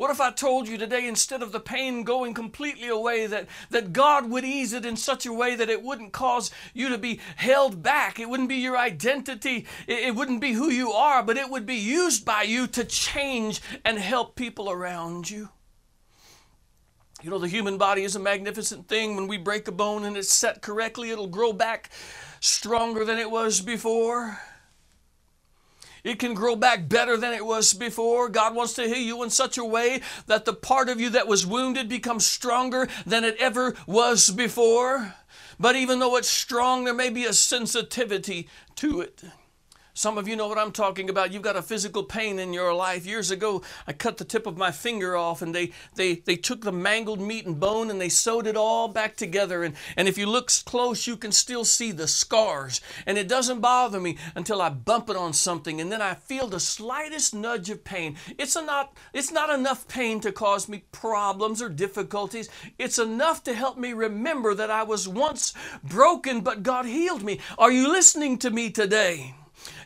What 0.00 0.10
if 0.10 0.18
I 0.18 0.30
told 0.30 0.66
you 0.66 0.78
today, 0.78 1.06
instead 1.06 1.42
of 1.42 1.52
the 1.52 1.60
pain 1.60 2.04
going 2.04 2.32
completely 2.32 2.88
away, 2.88 3.26
that, 3.26 3.48
that 3.68 3.92
God 3.92 4.30
would 4.30 4.46
ease 4.46 4.72
it 4.72 4.86
in 4.86 4.96
such 4.96 5.26
a 5.26 5.32
way 5.32 5.54
that 5.54 5.68
it 5.68 5.82
wouldn't 5.82 6.14
cause 6.14 6.50
you 6.72 6.88
to 6.88 6.96
be 6.96 7.20
held 7.36 7.82
back? 7.82 8.18
It 8.18 8.30
wouldn't 8.30 8.48
be 8.48 8.56
your 8.56 8.78
identity, 8.78 9.66
it, 9.86 9.98
it 9.98 10.14
wouldn't 10.14 10.40
be 10.40 10.52
who 10.52 10.70
you 10.70 10.90
are, 10.90 11.22
but 11.22 11.36
it 11.36 11.50
would 11.50 11.66
be 11.66 11.74
used 11.74 12.24
by 12.24 12.44
you 12.44 12.66
to 12.68 12.82
change 12.82 13.60
and 13.84 13.98
help 13.98 14.36
people 14.36 14.70
around 14.70 15.28
you. 15.28 15.50
You 17.22 17.28
know, 17.28 17.38
the 17.38 17.46
human 17.46 17.76
body 17.76 18.02
is 18.02 18.16
a 18.16 18.20
magnificent 18.20 18.88
thing. 18.88 19.16
When 19.16 19.28
we 19.28 19.36
break 19.36 19.68
a 19.68 19.72
bone 19.72 20.04
and 20.04 20.16
it's 20.16 20.32
set 20.32 20.62
correctly, 20.62 21.10
it'll 21.10 21.26
grow 21.26 21.52
back 21.52 21.90
stronger 22.40 23.04
than 23.04 23.18
it 23.18 23.30
was 23.30 23.60
before. 23.60 24.40
It 26.04 26.18
can 26.18 26.34
grow 26.34 26.56
back 26.56 26.88
better 26.88 27.16
than 27.16 27.32
it 27.32 27.44
was 27.44 27.72
before. 27.72 28.28
God 28.28 28.54
wants 28.54 28.74
to 28.74 28.82
heal 28.82 28.98
you 28.98 29.22
in 29.22 29.30
such 29.30 29.58
a 29.58 29.64
way 29.64 30.00
that 30.26 30.44
the 30.44 30.54
part 30.54 30.88
of 30.88 31.00
you 31.00 31.10
that 31.10 31.28
was 31.28 31.46
wounded 31.46 31.88
becomes 31.88 32.26
stronger 32.26 32.88
than 33.06 33.24
it 33.24 33.36
ever 33.38 33.74
was 33.86 34.30
before. 34.30 35.14
But 35.58 35.76
even 35.76 35.98
though 35.98 36.16
it's 36.16 36.28
strong, 36.30 36.84
there 36.84 36.94
may 36.94 37.10
be 37.10 37.26
a 37.26 37.34
sensitivity 37.34 38.48
to 38.76 39.02
it. 39.02 39.22
Some 40.00 40.16
of 40.16 40.26
you 40.26 40.34
know 40.34 40.48
what 40.48 40.56
I'm 40.56 40.72
talking 40.72 41.10
about. 41.10 41.30
You've 41.30 41.42
got 41.42 41.56
a 41.56 41.62
physical 41.62 42.02
pain 42.02 42.38
in 42.38 42.54
your 42.54 42.72
life. 42.72 43.04
Years 43.04 43.30
ago, 43.30 43.60
I 43.86 43.92
cut 43.92 44.16
the 44.16 44.24
tip 44.24 44.46
of 44.46 44.56
my 44.56 44.70
finger 44.70 45.14
off 45.14 45.42
and 45.42 45.54
they, 45.54 45.72
they, 45.94 46.14
they 46.14 46.36
took 46.36 46.62
the 46.62 46.72
mangled 46.72 47.20
meat 47.20 47.44
and 47.44 47.60
bone 47.60 47.90
and 47.90 48.00
they 48.00 48.08
sewed 48.08 48.46
it 48.46 48.56
all 48.56 48.88
back 48.88 49.14
together. 49.14 49.62
And, 49.62 49.74
and 49.98 50.08
if 50.08 50.16
you 50.16 50.24
look 50.24 50.50
close, 50.64 51.06
you 51.06 51.18
can 51.18 51.32
still 51.32 51.66
see 51.66 51.92
the 51.92 52.08
scars. 52.08 52.80
And 53.04 53.18
it 53.18 53.28
doesn't 53.28 53.60
bother 53.60 54.00
me 54.00 54.16
until 54.34 54.62
I 54.62 54.70
bump 54.70 55.10
it 55.10 55.16
on 55.16 55.34
something 55.34 55.82
and 55.82 55.92
then 55.92 56.00
I 56.00 56.14
feel 56.14 56.46
the 56.46 56.60
slightest 56.60 57.34
nudge 57.34 57.68
of 57.68 57.84
pain. 57.84 58.16
It's, 58.38 58.56
a 58.56 58.64
not, 58.64 58.96
it's 59.12 59.30
not 59.30 59.50
enough 59.50 59.86
pain 59.86 60.20
to 60.20 60.32
cause 60.32 60.66
me 60.66 60.84
problems 60.92 61.60
or 61.60 61.68
difficulties. 61.68 62.48
It's 62.78 62.98
enough 62.98 63.44
to 63.44 63.52
help 63.52 63.76
me 63.76 63.92
remember 63.92 64.54
that 64.54 64.70
I 64.70 64.82
was 64.82 65.06
once 65.06 65.52
broken, 65.84 66.40
but 66.40 66.62
God 66.62 66.86
healed 66.86 67.22
me. 67.22 67.38
Are 67.58 67.70
you 67.70 67.92
listening 67.92 68.38
to 68.38 68.50
me 68.50 68.70
today? 68.70 69.34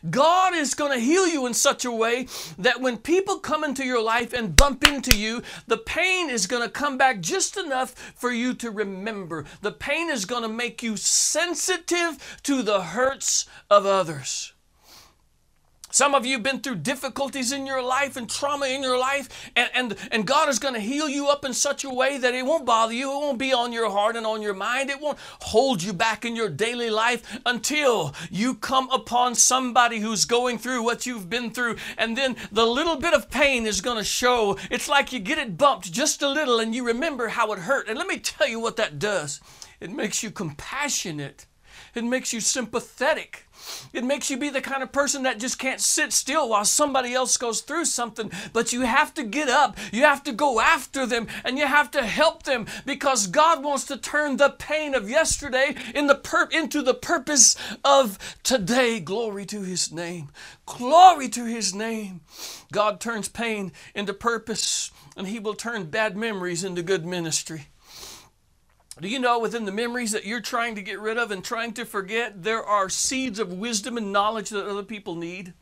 God 0.09 0.53
is 0.53 0.73
going 0.73 0.91
to 0.91 1.05
heal 1.05 1.27
you 1.27 1.45
in 1.45 1.53
such 1.53 1.85
a 1.85 1.91
way 1.91 2.27
that 2.57 2.81
when 2.81 2.97
people 2.97 3.39
come 3.39 3.63
into 3.63 3.85
your 3.85 4.01
life 4.01 4.33
and 4.33 4.55
bump 4.55 4.87
into 4.87 5.17
you, 5.17 5.41
the 5.67 5.77
pain 5.77 6.29
is 6.29 6.47
going 6.47 6.63
to 6.63 6.69
come 6.69 6.97
back 6.97 7.19
just 7.21 7.57
enough 7.57 7.93
for 8.15 8.31
you 8.31 8.53
to 8.55 8.71
remember. 8.71 9.45
The 9.61 9.71
pain 9.71 10.09
is 10.09 10.25
going 10.25 10.43
to 10.43 10.49
make 10.49 10.81
you 10.81 10.97
sensitive 10.97 12.39
to 12.43 12.61
the 12.61 12.81
hurts 12.81 13.45
of 13.69 13.85
others. 13.85 14.54
Some 15.95 16.13
of 16.13 16.25
you 16.25 16.33
have 16.33 16.43
been 16.43 16.59
through 16.59 16.75
difficulties 16.75 17.53
in 17.53 17.65
your 17.65 17.81
life 17.81 18.17
and 18.17 18.29
trauma 18.29 18.65
in 18.65 18.83
your 18.83 18.99
life, 18.99 19.49
and, 19.55 19.69
and, 19.73 19.95
and 20.11 20.27
God 20.27 20.49
is 20.49 20.59
going 20.59 20.73
to 20.73 20.79
heal 20.81 21.07
you 21.07 21.29
up 21.29 21.45
in 21.45 21.53
such 21.53 21.85
a 21.85 21.89
way 21.89 22.17
that 22.17 22.35
it 22.35 22.45
won't 22.45 22.65
bother 22.65 22.91
you. 22.91 23.13
It 23.13 23.15
won't 23.15 23.37
be 23.37 23.53
on 23.53 23.71
your 23.71 23.89
heart 23.89 24.17
and 24.17 24.25
on 24.25 24.41
your 24.41 24.53
mind. 24.53 24.89
It 24.89 24.99
won't 24.99 25.17
hold 25.39 25.81
you 25.81 25.93
back 25.93 26.25
in 26.25 26.35
your 26.35 26.49
daily 26.49 26.89
life 26.89 27.39
until 27.45 28.13
you 28.29 28.55
come 28.55 28.89
upon 28.89 29.35
somebody 29.35 29.99
who's 29.99 30.25
going 30.25 30.57
through 30.57 30.83
what 30.83 31.05
you've 31.05 31.29
been 31.29 31.49
through. 31.49 31.77
And 31.97 32.17
then 32.17 32.35
the 32.51 32.65
little 32.65 32.97
bit 32.97 33.13
of 33.13 33.29
pain 33.29 33.65
is 33.65 33.79
going 33.79 33.97
to 33.97 34.03
show. 34.03 34.57
It's 34.69 34.89
like 34.89 35.13
you 35.13 35.19
get 35.19 35.37
it 35.37 35.57
bumped 35.57 35.93
just 35.93 36.21
a 36.21 36.27
little 36.27 36.59
and 36.59 36.75
you 36.75 36.85
remember 36.85 37.29
how 37.29 37.53
it 37.53 37.59
hurt. 37.59 37.87
And 37.87 37.97
let 37.97 38.07
me 38.07 38.19
tell 38.19 38.49
you 38.49 38.59
what 38.59 38.75
that 38.75 38.99
does 38.99 39.39
it 39.79 39.91
makes 39.91 40.23
you 40.23 40.31
compassionate, 40.31 41.45
it 41.95 42.03
makes 42.03 42.33
you 42.33 42.41
sympathetic. 42.41 43.45
It 43.93 44.03
makes 44.03 44.29
you 44.29 44.37
be 44.37 44.49
the 44.49 44.61
kind 44.61 44.83
of 44.83 44.91
person 44.91 45.23
that 45.23 45.39
just 45.39 45.57
can't 45.57 45.79
sit 45.79 46.13
still 46.13 46.49
while 46.49 46.65
somebody 46.65 47.13
else 47.13 47.37
goes 47.37 47.61
through 47.61 47.85
something, 47.85 48.31
but 48.53 48.73
you 48.73 48.81
have 48.81 49.13
to 49.15 49.23
get 49.23 49.49
up, 49.49 49.77
you 49.91 50.03
have 50.03 50.23
to 50.23 50.31
go 50.31 50.59
after 50.59 51.05
them, 51.05 51.27
and 51.43 51.57
you 51.57 51.65
have 51.65 51.89
to 51.91 52.03
help 52.03 52.43
them 52.43 52.67
because 52.85 53.27
God 53.27 53.63
wants 53.63 53.85
to 53.85 53.97
turn 53.97 54.37
the 54.37 54.49
pain 54.49 54.93
of 54.93 55.09
yesterday 55.09 55.75
in 55.93 56.07
the 56.07 56.15
pur- 56.15 56.49
into 56.51 56.81
the 56.81 56.93
purpose 56.93 57.55
of 57.83 58.19
today. 58.43 58.99
Glory 58.99 59.45
to 59.47 59.61
His 59.61 59.91
name. 59.91 60.29
Glory 60.65 61.29
to 61.29 61.45
His 61.45 61.73
name. 61.73 62.21
God 62.71 62.99
turns 62.99 63.29
pain 63.29 63.71
into 63.93 64.13
purpose, 64.13 64.91
and 65.15 65.27
He 65.27 65.39
will 65.39 65.55
turn 65.55 65.85
bad 65.85 66.17
memories 66.17 66.63
into 66.63 66.83
good 66.83 67.05
ministry. 67.05 67.67
Do 69.01 69.09
you 69.09 69.19
know 69.19 69.39
within 69.39 69.65
the 69.65 69.73
memories 69.73 70.13
that 70.13 70.25
you're 70.25 70.39
trying 70.39 70.75
to 70.75 70.81
get 70.81 71.01
rid 71.01 71.17
of 71.17 71.29
and 71.29 71.43
trying 71.43 71.73
to 71.73 71.85
forget, 71.85 72.43
there 72.43 72.63
are 72.63 72.87
seeds 72.87 73.39
of 73.39 73.51
wisdom 73.51 73.97
and 73.97 74.13
knowledge 74.13 74.49
that 74.51 74.65
other 74.65 74.83
people 74.83 75.15
need? 75.15 75.53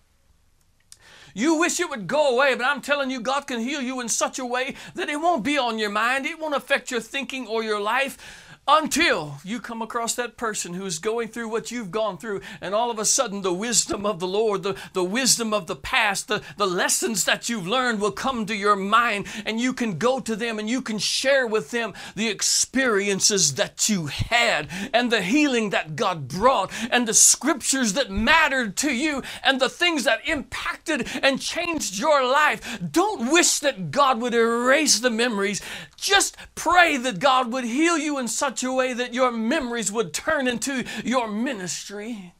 You 1.33 1.57
wish 1.57 1.79
it 1.79 1.89
would 1.89 2.05
go 2.05 2.35
away, 2.35 2.53
but 2.53 2.65
I'm 2.65 2.81
telling 2.81 3.09
you, 3.09 3.19
God 3.19 3.47
can 3.47 3.59
heal 3.59 3.81
you 3.81 3.99
in 3.99 4.07
such 4.07 4.37
a 4.37 4.45
way 4.45 4.75
that 4.93 5.09
it 5.09 5.19
won't 5.19 5.43
be 5.43 5.57
on 5.57 5.79
your 5.79 5.89
mind. 5.89 6.27
It 6.27 6.39
won't 6.39 6.53
affect 6.53 6.91
your 6.91 6.99
thinking 6.99 7.47
or 7.47 7.63
your 7.63 7.81
life 7.81 8.42
until 8.67 9.39
you 9.43 9.59
come 9.59 9.81
across 9.81 10.15
that 10.15 10.37
person 10.37 10.73
who 10.73 10.85
is 10.85 10.99
going 10.99 11.27
through 11.27 11.49
what 11.49 11.69
you've 11.69 11.91
gone 11.91 12.17
through, 12.17 12.41
and 12.61 12.73
all 12.73 12.89
of 12.89 12.97
a 12.97 13.05
sudden 13.05 13.41
the 13.41 13.53
wisdom 13.53 14.05
of 14.05 14.19
the 14.19 14.27
Lord, 14.27 14.63
the, 14.63 14.75
the 14.93 15.03
wisdom 15.03 15.53
of 15.53 15.67
the 15.67 15.75
past, 15.75 16.29
the, 16.29 16.41
the 16.57 16.67
lessons 16.67 17.25
that 17.25 17.49
you've 17.49 17.67
learned 17.67 17.99
will 17.99 18.11
come 18.11 18.45
to 18.45 18.55
your 18.55 18.77
mind, 18.77 19.27
and 19.45 19.59
you 19.59 19.73
can 19.73 19.97
go 19.97 20.19
to 20.21 20.35
them 20.35 20.59
and 20.59 20.69
you 20.69 20.81
can 20.81 20.97
share 20.97 21.45
with 21.45 21.71
them 21.71 21.93
the 22.15 22.29
experiences 22.29 23.55
that 23.55 23.89
you 23.89 24.05
had, 24.05 24.69
and 24.93 25.11
the 25.11 25.21
healing 25.21 25.71
that 25.71 25.97
God 25.97 26.29
brought, 26.29 26.71
and 26.89 27.05
the 27.07 27.13
scriptures 27.13 27.93
that 27.93 28.11
mattered 28.11 28.77
to 28.77 28.93
you, 28.93 29.23
and 29.43 29.59
the 29.59 29.69
things 29.69 30.05
that 30.05 30.27
impacted 30.27 31.07
and 31.21 31.41
changed 31.41 31.99
your 31.99 32.23
life. 32.25 32.79
Don't 32.91 33.31
wish 33.31 33.59
that 33.59 33.91
God 33.91 34.21
would 34.21 34.33
erase 34.33 34.99
the 34.99 35.09
memories. 35.09 35.61
Just 35.97 36.37
pray 36.55 36.95
that 36.97 37.19
God 37.19 37.51
would 37.51 37.65
heal 37.65 37.97
you 37.97 38.17
in 38.19 38.27
such 38.27 38.52
way 38.61 38.93
that 38.93 39.13
your 39.13 39.31
memories 39.31 39.91
would 39.91 40.13
turn 40.13 40.47
into 40.47 40.83
your 41.03 41.27
ministry. 41.27 42.33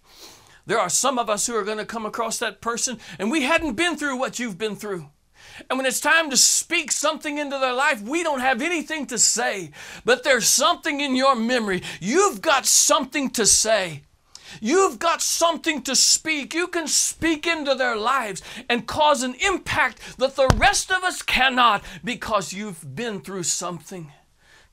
There 0.65 0.79
are 0.79 0.89
some 0.89 1.17
of 1.17 1.29
us 1.29 1.47
who 1.47 1.55
are 1.55 1.63
going 1.63 1.77
to 1.77 1.85
come 1.85 2.05
across 2.05 2.37
that 2.39 2.61
person 2.61 2.99
and 3.17 3.31
we 3.31 3.43
hadn't 3.43 3.73
been 3.73 3.97
through 3.97 4.17
what 4.17 4.39
you've 4.39 4.57
been 4.57 4.75
through. 4.75 5.09
And 5.69 5.77
when 5.77 5.85
it's 5.85 5.99
time 5.99 6.29
to 6.29 6.37
speak 6.37 6.91
something 6.91 7.37
into 7.37 7.57
their 7.57 7.73
life, 7.73 8.01
we 8.01 8.23
don't 8.23 8.39
have 8.39 8.61
anything 8.61 9.05
to 9.07 9.17
say. 9.17 9.71
But 10.05 10.23
there's 10.23 10.47
something 10.47 10.99
in 10.99 11.15
your 11.15 11.35
memory. 11.35 11.83
You've 11.99 12.41
got 12.41 12.65
something 12.65 13.29
to 13.31 13.45
say. 13.45 14.03
You've 14.61 14.99
got 14.99 15.21
something 15.21 15.81
to 15.83 15.95
speak. 15.95 16.53
You 16.53 16.67
can 16.67 16.87
speak 16.87 17.47
into 17.47 17.75
their 17.75 17.95
lives 17.95 18.41
and 18.69 18.87
cause 18.87 19.23
an 19.23 19.35
impact 19.35 20.17
that 20.17 20.35
the 20.35 20.47
rest 20.55 20.91
of 20.91 21.03
us 21.03 21.21
cannot 21.21 21.83
because 22.03 22.53
you've 22.53 22.95
been 22.95 23.21
through 23.21 23.43
something. 23.43 24.11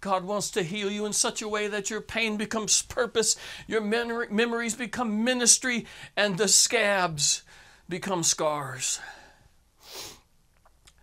God 0.00 0.25
wants 0.25 0.50
to 0.52 0.62
heal 0.62 0.90
you 0.90 1.04
in 1.07 1.12
such 1.12 1.42
a 1.42 1.49
way 1.49 1.69
that 1.69 1.90
your 1.90 2.00
pain 2.00 2.37
becomes 2.37 2.83
purpose, 2.83 3.37
your 3.66 3.80
memories 3.83 4.75
become 4.75 5.25
ministry, 5.25 5.87
and 6.16 6.38
the 6.38 6.49
scabs 6.49 7.42
become 7.88 8.23
scars. 8.23 9.00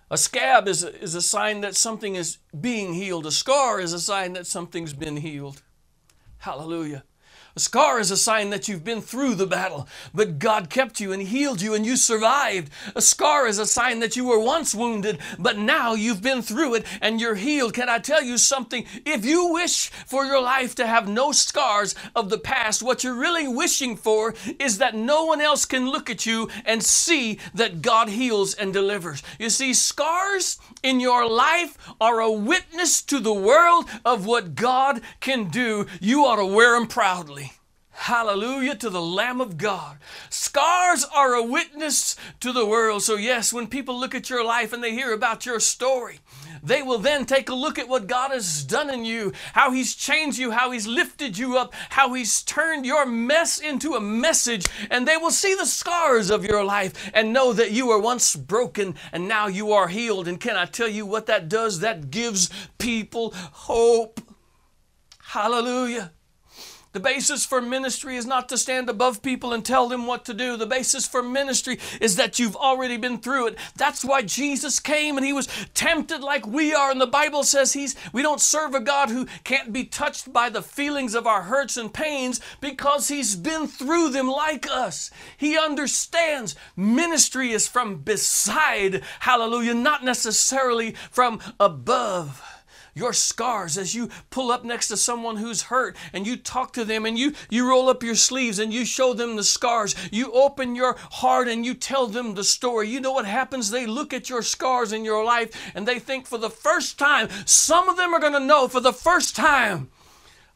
A 0.10 0.18
scab 0.18 0.68
is 0.68 0.84
a, 0.84 1.01
is 1.01 1.16
a 1.16 1.22
sign 1.22 1.62
that 1.62 1.75
something 1.75 2.16
is 2.16 2.38
being 2.60 2.94
healed. 2.94 3.25
A 3.25 3.32
scar 3.32 3.80
is 3.80 3.94
a 3.94 4.00
sign 4.00 4.34
that 4.34 4.48
something's 4.48 4.94
been 4.94 5.18
healed. 5.18 5.62
Hallelujah. 6.39 7.04
A 7.58 7.60
scar 7.60 8.00
is 8.00 8.12
a 8.12 8.18
sign 8.18 8.52
that 8.52 8.68
you've 8.68 8.84
been 8.84 9.02
through 9.02 9.34
the 9.34 9.48
battle, 9.48 9.88
but 10.14 10.38
God 10.38 10.70
kept 10.70 11.00
you 11.00 11.12
and 11.12 11.24
healed 11.24 11.60
you 11.60 11.74
and 11.74 11.84
you 11.84 11.96
survived. 11.96 12.72
A 12.96 13.02
scar 13.02 13.48
is 13.48 13.58
a 13.58 13.66
sign 13.66 14.00
that 14.02 14.16
you 14.16 14.26
were 14.26 14.40
once 14.40 14.76
wounded, 14.76 15.18
but 15.40 15.58
now 15.58 15.96
you've 15.96 16.22
been 16.22 16.44
through 16.44 16.76
it 16.76 16.86
and 17.02 17.20
you're 17.20 17.34
healed. 17.34 17.74
Can 17.74 17.90
I 17.90 17.98
tell 17.98 18.22
you 18.22 18.38
something? 18.38 18.86
If 19.08 19.26
you 19.26 19.52
wish 19.52 19.90
for 19.90 20.24
your 20.24 20.40
life 20.40 20.76
to 20.76 20.86
have 20.86 21.08
no 21.08 21.32
scars 21.32 21.96
of 22.16 22.30
the 22.30 22.38
past, 22.38 22.84
what 22.84 23.04
you're 23.04 23.16
really 23.16 23.48
wishing 23.48 23.98
for 23.98 24.36
is 24.60 24.78
that 24.78 24.94
no 24.94 25.26
one 25.26 25.42
else 25.42 25.66
can 25.66 25.90
look 25.90 26.12
at 26.12 26.28
you 26.28 26.50
and 26.64 26.84
see 26.84 27.40
that 27.56 27.82
God 27.82 28.10
heals 28.10 28.54
and 28.54 28.72
delivers. 28.72 29.24
You 29.40 29.50
see, 29.50 29.74
scars 29.74 30.60
in 30.84 31.00
your 31.00 31.28
life 31.28 31.76
are 32.00 32.20
a 32.20 32.32
witness 32.32 33.02
to 33.02 33.20
the 33.20 33.34
world 33.34 33.90
of 34.06 34.28
what 34.28 34.54
God 34.54 35.02
can 35.22 35.46
do. 35.50 35.88
You 36.00 36.24
ought 36.24 36.36
to 36.36 36.46
wear 36.46 36.78
them 36.78 36.86
proudly. 36.86 37.47
Hallelujah 38.00 38.75
to 38.75 38.92
the 38.92 39.01
Lamb 39.01 39.42
of 39.42 39.58
God. 39.58 39.98
Scars 40.30 41.04
are 41.04 41.34
a 41.34 41.44
witness 41.44 42.16
to 42.39 42.54
the 42.54 42.66
world. 42.66 43.01
So, 43.01 43.16
yes, 43.16 43.51
when 43.51 43.66
people 43.66 44.00
look 44.00 44.13
at 44.13 44.30
your 44.30 44.46
life 44.46 44.72
and 44.72 44.84
they 44.84 44.92
hear 44.92 45.13
about 45.13 45.48
your 45.48 45.60
story, 45.60 46.20
they 46.62 46.84
will 46.84 47.00
then 47.00 47.25
take 47.25 47.50
a 47.50 47.56
look 47.56 47.80
at 47.80 47.89
what 47.89 48.06
God 48.06 48.30
has 48.30 48.63
done 48.63 48.92
in 48.92 49.04
you, 49.04 49.34
how 49.54 49.72
He's 49.72 49.96
changed 49.96 50.38
you, 50.38 50.51
how 50.51 50.70
He's 50.72 50.88
lifted 50.88 51.39
you 51.39 51.58
up, 51.58 51.74
how 51.89 52.13
He's 52.13 52.44
turned 52.44 52.86
your 52.86 53.06
mess 53.06 53.60
into 53.60 53.96
a 53.96 54.00
message, 54.00 54.68
and 54.92 55.08
they 55.08 55.18
will 55.18 55.32
see 55.32 55.56
the 55.56 55.66
scars 55.66 56.30
of 56.30 56.46
your 56.46 56.63
life 56.63 57.10
and 57.16 57.34
know 57.34 57.51
that 57.51 57.72
you 57.72 57.88
were 57.88 58.00
once 58.00 58.36
broken 58.36 58.94
and 59.12 59.27
now 59.27 59.48
you 59.48 59.72
are 59.74 59.88
healed. 59.88 60.27
And 60.27 60.39
can 60.39 60.56
I 60.56 60.66
tell 60.66 60.88
you 60.88 61.06
what 61.06 61.25
that 61.25 61.50
does? 61.50 61.80
That 61.80 62.12
gives 62.12 62.51
people 62.77 63.34
hope. 63.34 64.22
Hallelujah. 65.20 66.12
The 66.97 67.03
basis 67.03 67.45
for 67.45 67.62
ministry 67.62 68.15
is 68.15 68.25
not 68.25 68.49
to 68.49 68.57
stand 68.57 68.89
above 68.89 69.21
people 69.21 69.53
and 69.53 69.63
tell 69.63 69.88
them 69.88 70.07
what 70.07 70.25
to 70.25 70.33
do. 70.33 70.57
The 70.57 70.65
basis 70.65 71.05
for 71.05 71.21
ministry 71.21 71.77
is 72.01 72.15
that 72.15 72.39
you've 72.39 72.55
already 72.55 72.97
been 72.97 73.19
through 73.19 73.49
it. 73.49 73.57
That's 73.75 74.03
why 74.03 74.23
Jesus 74.23 74.79
came 74.79 75.15
and 75.15 75.23
he 75.23 75.31
was 75.31 75.47
tempted 75.75 76.21
like 76.21 76.47
we 76.47 76.73
are. 76.73 76.89
And 76.89 76.99
the 76.99 77.05
Bible 77.05 77.43
says 77.43 77.73
he's 77.73 77.95
we 78.13 78.23
don't 78.23 78.41
serve 78.41 78.73
a 78.73 78.79
God 78.79 79.12
who 79.12 79.27
can't 79.43 79.71
be 79.71 79.83
touched 79.83 80.33
by 80.33 80.49
the 80.49 80.63
feelings 80.63 81.13
of 81.13 81.27
our 81.27 81.43
hurts 81.43 81.77
and 81.77 81.93
pains 81.93 82.41
because 82.62 83.10
he's 83.10 83.36
been 83.36 83.67
through 83.67 84.10
them 84.10 84.27
like 84.27 84.67
us. 84.67 85.12
He 85.38 85.55
understands 85.55 86.55
ministry 86.75 87.51
is 87.51 87.67
from 87.67 87.97
beside, 87.97 89.03
hallelujah, 89.19 89.75
not 89.75 90.03
necessarily 90.03 90.95
from 91.12 91.41
above 91.60 92.57
your 92.97 93.13
scars 93.13 93.77
as 93.77 93.93
you 93.93 94.10
pull 94.29 94.51
up 94.51 94.63
next 94.63 94.88
to 94.89 94.97
someone 94.97 95.38
who's 95.38 95.63
hurt 95.63 95.95
and 96.13 96.25
you 96.25 96.36
talk 96.36 96.73
to 96.73 96.83
them 96.83 97.05
and 97.05 97.17
you, 97.17 97.33
you 97.49 97.67
roll 97.67 97.89
up 97.89 98.03
your 98.03 98.15
sleeves 98.15 98.60
and 98.60 98.73
you 98.73 98.86
show 98.86 99.13
them 99.13 99.36
the 99.36 99.43
scars. 99.43 99.95
You 100.12 100.31
open 100.33 100.75
your 100.75 100.95
heart 100.97 101.47
and 101.47 101.65
you 101.65 101.73
tell 101.73 102.07
them 102.07 102.33
the 102.33 102.43
story. 102.43 102.89
You 102.89 102.99
know 102.99 103.12
what 103.12 103.25
happens? 103.25 103.69
They 103.69 103.86
look 103.86 104.13
at 104.13 104.29
your 104.29 104.41
scars 104.41 104.91
in 104.91 105.05
your 105.05 105.23
life 105.23 105.71
and 105.75 105.88
they 105.88 105.99
think 105.99 106.27
for 106.27 106.38
the 106.38 106.49
first 106.49 106.97
time, 106.99 107.29
some 107.45 107.88
of 107.88 107.97
them 107.97 108.13
are 108.13 108.19
going 108.19 108.33
to 108.33 108.39
know 108.39 108.67
for 108.67 108.81
the 108.81 108.93
first 108.93 109.36
time, 109.36 109.89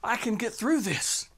I 0.04 0.16
can 0.16 0.36
get 0.36 0.54
through 0.54 0.82
this. 0.82 1.30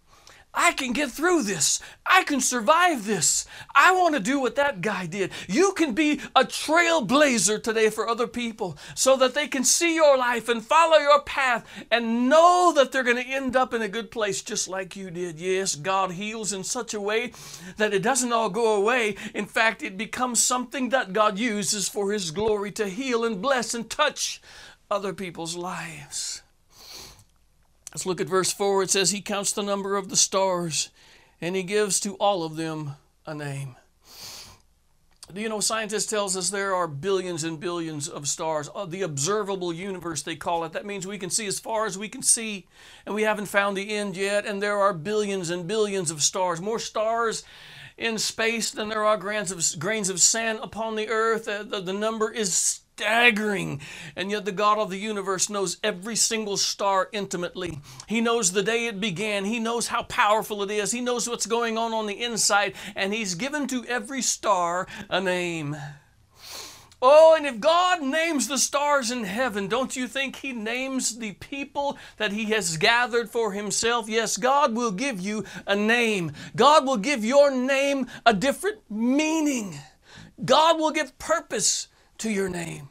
I 0.53 0.73
can 0.73 0.93
get 0.93 1.09
through 1.09 1.43
this. 1.43 1.79
I 2.05 2.23
can 2.23 2.39
survive 2.39 3.05
this. 3.05 3.45
I 3.73 3.91
want 3.91 4.13
to 4.13 4.19
do 4.19 4.39
what 4.39 4.55
that 4.55 4.81
guy 4.81 5.07
did. 5.07 5.31
You 5.47 5.73
can 5.73 5.93
be 5.93 6.19
a 6.35 6.43
trailblazer 6.43 7.61
today 7.61 7.89
for 7.89 8.07
other 8.07 8.27
people 8.27 8.77
so 8.93 9.17
that 9.17 9.33
they 9.33 9.47
can 9.47 9.63
see 9.63 9.95
your 9.95 10.15
life 10.15 10.49
and 10.49 10.63
follow 10.63 10.97
your 10.97 11.21
path 11.21 11.65
and 11.89 12.29
know 12.29 12.71
that 12.75 12.91
they're 12.91 13.03
going 13.03 13.23
to 13.23 13.27
end 13.27 13.55
up 13.55 13.73
in 13.73 13.81
a 13.81 13.87
good 13.87 14.11
place 14.11 14.43
just 14.43 14.67
like 14.67 14.95
you 14.95 15.09
did. 15.09 15.39
Yes, 15.39 15.75
God 15.75 16.11
heals 16.11 16.53
in 16.53 16.63
such 16.63 16.93
a 16.93 17.01
way 17.01 17.31
that 17.77 17.93
it 17.93 18.03
doesn't 18.03 18.31
all 18.31 18.49
go 18.49 18.75
away. 18.75 19.15
In 19.33 19.47
fact, 19.47 19.81
it 19.81 19.97
becomes 19.97 20.39
something 20.39 20.89
that 20.89 21.13
God 21.13 21.39
uses 21.39 21.89
for 21.89 22.11
His 22.11 22.29
glory 22.29 22.71
to 22.73 22.87
heal 22.87 23.25
and 23.25 23.41
bless 23.41 23.73
and 23.73 23.89
touch 23.89 24.39
other 24.91 25.13
people's 25.13 25.55
lives. 25.55 26.42
Let's 27.93 28.07
look 28.07 28.19
at 28.19 28.27
verse 28.27 28.51
4. 28.51 28.83
It 28.83 28.89
says, 28.89 29.11
He 29.11 29.21
counts 29.21 29.51
the 29.51 29.61
number 29.61 29.95
of 29.95 30.09
the 30.09 30.15
stars, 30.15 30.89
and 31.39 31.55
He 31.55 31.61
gives 31.61 31.99
to 31.99 32.15
all 32.15 32.43
of 32.43 32.55
them 32.55 32.93
a 33.27 33.35
name. 33.35 33.75
Do 35.31 35.39
you 35.39 35.47
know, 35.47 35.59
scientists 35.59 36.07
tells 36.07 36.35
us 36.35 36.49
there 36.49 36.75
are 36.75 36.87
billions 36.87 37.43
and 37.43 37.59
billions 37.59 38.07
of 38.09 38.27
stars. 38.27 38.69
Uh, 38.73 38.85
the 38.85 39.03
observable 39.03 39.71
universe, 39.71 40.23
they 40.23 40.35
call 40.35 40.63
it. 40.63 40.73
That 40.73 40.85
means 40.85 41.05
we 41.05 41.19
can 41.19 41.29
see 41.29 41.45
as 41.45 41.59
far 41.59 41.85
as 41.85 41.97
we 41.97 42.09
can 42.09 42.23
see, 42.23 42.67
and 43.05 43.13
we 43.13 43.23
haven't 43.23 43.45
found 43.45 43.77
the 43.77 43.95
end 43.95 44.17
yet. 44.17 44.45
And 44.45 44.61
there 44.61 44.79
are 44.79 44.93
billions 44.93 45.51
and 45.51 45.67
billions 45.67 46.09
of 46.09 46.23
stars. 46.23 46.59
More 46.59 46.79
stars 46.79 47.43
in 47.97 48.17
space 48.17 48.71
than 48.71 48.89
there 48.89 49.05
are 49.05 49.17
grains 49.17 49.51
of, 49.51 49.79
grains 49.79 50.09
of 50.09 50.19
sand 50.19 50.59
upon 50.63 50.95
the 50.95 51.09
earth. 51.09 51.47
Uh, 51.47 51.61
the, 51.63 51.79
the 51.79 51.93
number 51.93 52.31
is 52.31 52.81
staggering. 52.95 53.81
And 54.15 54.29
yet, 54.29 54.45
the 54.45 54.51
God 54.51 54.77
of 54.77 54.89
the 54.89 54.97
universe 54.97 55.49
knows 55.49 55.77
every 55.83 56.15
single 56.15 56.57
star 56.57 57.09
intimately. 57.11 57.79
He 58.07 58.21
knows 58.21 58.51
the 58.51 58.63
day 58.63 58.85
it 58.85 58.99
began. 58.99 59.45
He 59.45 59.59
knows 59.59 59.87
how 59.87 60.03
powerful 60.03 60.61
it 60.63 60.71
is. 60.71 60.91
He 60.91 61.01
knows 61.01 61.27
what's 61.27 61.47
going 61.47 61.77
on 61.77 61.93
on 61.93 62.05
the 62.05 62.21
inside. 62.21 62.75
And 62.95 63.13
He's 63.13 63.35
given 63.35 63.67
to 63.67 63.85
every 63.85 64.21
star 64.21 64.87
a 65.09 65.19
name. 65.19 65.75
Oh, 67.01 67.35
and 67.35 67.45
if 67.45 67.59
God 67.59 68.01
names 68.01 68.47
the 68.47 68.57
stars 68.57 69.11
in 69.11 69.25
heaven, 69.25 69.67
don't 69.67 69.95
you 69.95 70.07
think 70.07 70.37
He 70.37 70.53
names 70.53 71.17
the 71.17 71.33
people 71.33 71.97
that 72.17 72.31
He 72.31 72.45
has 72.45 72.77
gathered 72.77 73.29
for 73.29 73.51
Himself? 73.51 74.07
Yes, 74.07 74.37
God 74.37 74.75
will 74.75 74.91
give 74.91 75.19
you 75.19 75.43
a 75.65 75.75
name. 75.75 76.31
God 76.55 76.85
will 76.85 76.97
give 76.97 77.25
your 77.25 77.51
name 77.51 78.07
a 78.25 78.33
different 78.33 78.79
meaning. 78.89 79.79
God 80.45 80.79
will 80.79 80.91
give 80.91 81.17
purpose 81.17 81.87
to 82.23 82.31
your 82.31 82.47
name. 82.47 82.87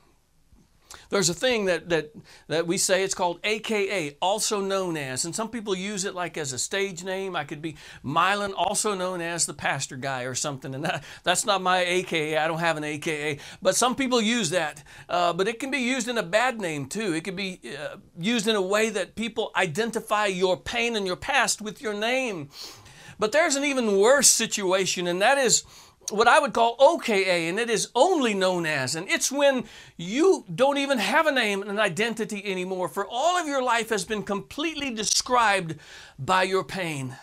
There's 1.09 1.31
a 1.31 1.35
thing 1.35 1.65
that, 1.65 1.89
that, 1.89 2.13
that 2.49 2.67
we 2.67 2.77
say 2.77 3.03
it's 3.03 3.15
called 3.15 3.41
AKA, 3.45 4.19
also 4.21 4.61
known 4.61 4.99
as, 4.99 5.25
and 5.25 5.35
some 5.35 5.49
people 5.49 5.75
use 5.75 6.05
it 6.05 6.15
like 6.15 6.37
as 6.37 6.53
a 6.53 6.59
stage 6.59 7.03
name. 7.03 7.35
I 7.35 7.45
could 7.45 7.63
be 7.63 7.77
Mylan, 8.05 8.53
also 8.55 8.95
known 8.95 9.23
as 9.23 9.47
the 9.47 9.55
pastor 9.55 9.97
guy 9.97 10.25
or 10.25 10.35
something, 10.35 10.75
and 10.75 10.85
that, 10.85 11.03
that's 11.25 11.47
not 11.47 11.63
my 11.63 11.79
AKA. 11.81 12.37
I 12.37 12.47
don't 12.47 12.59
have 12.59 12.77
an 12.77 12.85
AKA, 12.85 13.39
but 13.63 13.75
some 13.75 13.95
people 13.95 14.21
use 14.21 14.51
that. 14.51 14.83
Uh, 15.09 15.33
but 15.33 15.49
it 15.49 15.59
can 15.59 15.71
be 15.71 15.79
used 15.79 16.09
in 16.09 16.19
a 16.19 16.23
bad 16.23 16.61
name 16.61 16.87
too. 16.87 17.15
It 17.15 17.25
can 17.25 17.37
be 17.37 17.59
uh, 17.79 17.97
used 18.19 18.47
in 18.47 18.57
a 18.57 18.63
way 18.63 18.91
that 18.91 19.15
people 19.15 19.51
identify 19.57 20.27
your 20.27 20.59
pain 20.59 20.95
and 20.95 21.07
your 21.07 21.17
past 21.17 21.63
with 21.63 21.81
your 21.81 21.95
name. 21.95 22.51
But 23.19 23.33
there's 23.33 23.57
an 23.57 23.65
even 23.65 23.99
worse 23.99 24.29
situation, 24.29 25.07
and 25.07 25.23
that 25.23 25.39
is 25.39 25.65
what 26.11 26.29
I 26.29 26.39
would 26.41 26.53
call 26.53 26.77
OKA, 26.79 27.49
and 27.49 27.59
it 27.59 27.71
is 27.71 27.89
only 27.95 28.35
known 28.35 28.67
as. 28.67 28.95
And 28.95 29.09
it's 29.09 29.31
when 29.31 29.65
you 29.97 30.45
don't 30.53 30.79
even 30.79 30.99
have 30.99 31.27
a 31.27 31.33
name 31.33 31.63
and 31.63 31.71
an 31.71 31.79
identity 31.79 32.43
anymore, 32.45 32.89
for 32.89 33.07
all 33.09 33.39
of 33.39 33.47
your 33.47 33.63
life 33.63 33.91
has 33.91 34.05
been 34.05 34.23
completely 34.23 34.93
described 34.93 35.77
by 36.19 36.43
your 36.43 36.65
pain. 36.65 37.17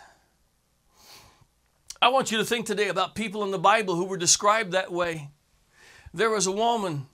I 2.02 2.08
want 2.08 2.32
you 2.32 2.38
to 2.38 2.44
think 2.44 2.66
today 2.66 2.88
about 2.88 3.14
people 3.14 3.44
in 3.44 3.50
the 3.50 3.58
Bible 3.58 3.94
who 3.94 4.06
were 4.06 4.16
described 4.16 4.72
that 4.72 4.90
way. 4.90 5.28
There 6.14 6.30
was 6.30 6.46
a 6.46 6.52
woman 6.52 7.06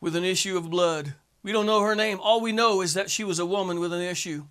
with 0.00 0.16
an 0.16 0.24
issue 0.24 0.56
of 0.56 0.70
blood. 0.70 1.14
We 1.42 1.52
don't 1.52 1.66
know 1.66 1.82
her 1.82 1.94
name. 1.94 2.18
All 2.20 2.40
we 2.40 2.50
know 2.50 2.80
is 2.80 2.94
that 2.94 3.10
she 3.10 3.22
was 3.22 3.38
a 3.38 3.46
woman 3.46 3.78
with 3.78 3.92
an 3.92 4.00
issue. 4.00 4.46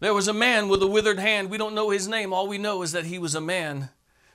There 0.00 0.14
was 0.14 0.28
a 0.28 0.32
man 0.32 0.68
with 0.68 0.82
a 0.82 0.86
withered 0.86 1.18
hand. 1.18 1.50
We 1.50 1.58
don't 1.58 1.74
know 1.74 1.90
his 1.90 2.08
name. 2.08 2.32
All 2.32 2.48
we 2.48 2.56
know 2.56 2.82
is 2.82 2.92
that 2.92 3.04
he 3.04 3.18
was 3.18 3.34
a 3.34 3.40
man 3.40 3.90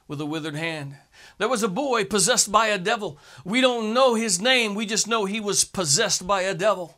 with 0.08 0.20
a 0.22 0.26
withered 0.26 0.56
hand. 0.56 0.96
There 1.38 1.50
was 1.50 1.64
a 1.64 1.68
boy 1.68 2.06
possessed 2.06 2.52
by 2.52 2.68
a 2.68 2.78
devil. 2.78 3.18
We 3.44 3.62
don't 3.62 3.94
know 3.94 4.16
his 4.16 4.42
name, 4.42 4.76
we 4.76 4.86
just 4.86 5.08
know 5.08 5.26
he 5.26 5.40
was 5.40 5.64
possessed 5.64 6.28
by 6.28 6.42
a 6.42 6.54
devil. 6.54 6.98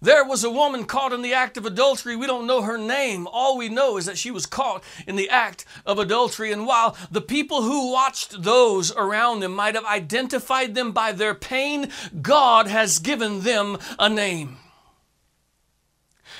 There 0.00 0.24
was 0.24 0.44
a 0.44 0.50
woman 0.50 0.84
caught 0.84 1.12
in 1.12 1.22
the 1.22 1.32
act 1.32 1.56
of 1.56 1.64
adultery. 1.64 2.16
We 2.16 2.26
don't 2.26 2.46
know 2.46 2.62
her 2.62 2.76
name. 2.76 3.26
All 3.26 3.56
we 3.56 3.68
know 3.68 3.96
is 3.96 4.04
that 4.06 4.18
she 4.18 4.30
was 4.30 4.44
caught 4.44 4.84
in 5.06 5.16
the 5.16 5.30
act 5.30 5.64
of 5.86 5.98
adultery. 5.98 6.52
And 6.52 6.66
while 6.66 6.96
the 7.10 7.22
people 7.22 7.62
who 7.62 7.92
watched 7.92 8.42
those 8.42 8.94
around 8.94 9.40
them 9.40 9.54
might 9.54 9.74
have 9.74 9.86
identified 9.86 10.74
them 10.74 10.92
by 10.92 11.12
their 11.12 11.34
pain, 11.34 11.90
God 12.20 12.66
has 12.66 12.98
given 12.98 13.40
them 13.40 13.78
a 13.98 14.08
name. 14.08 14.58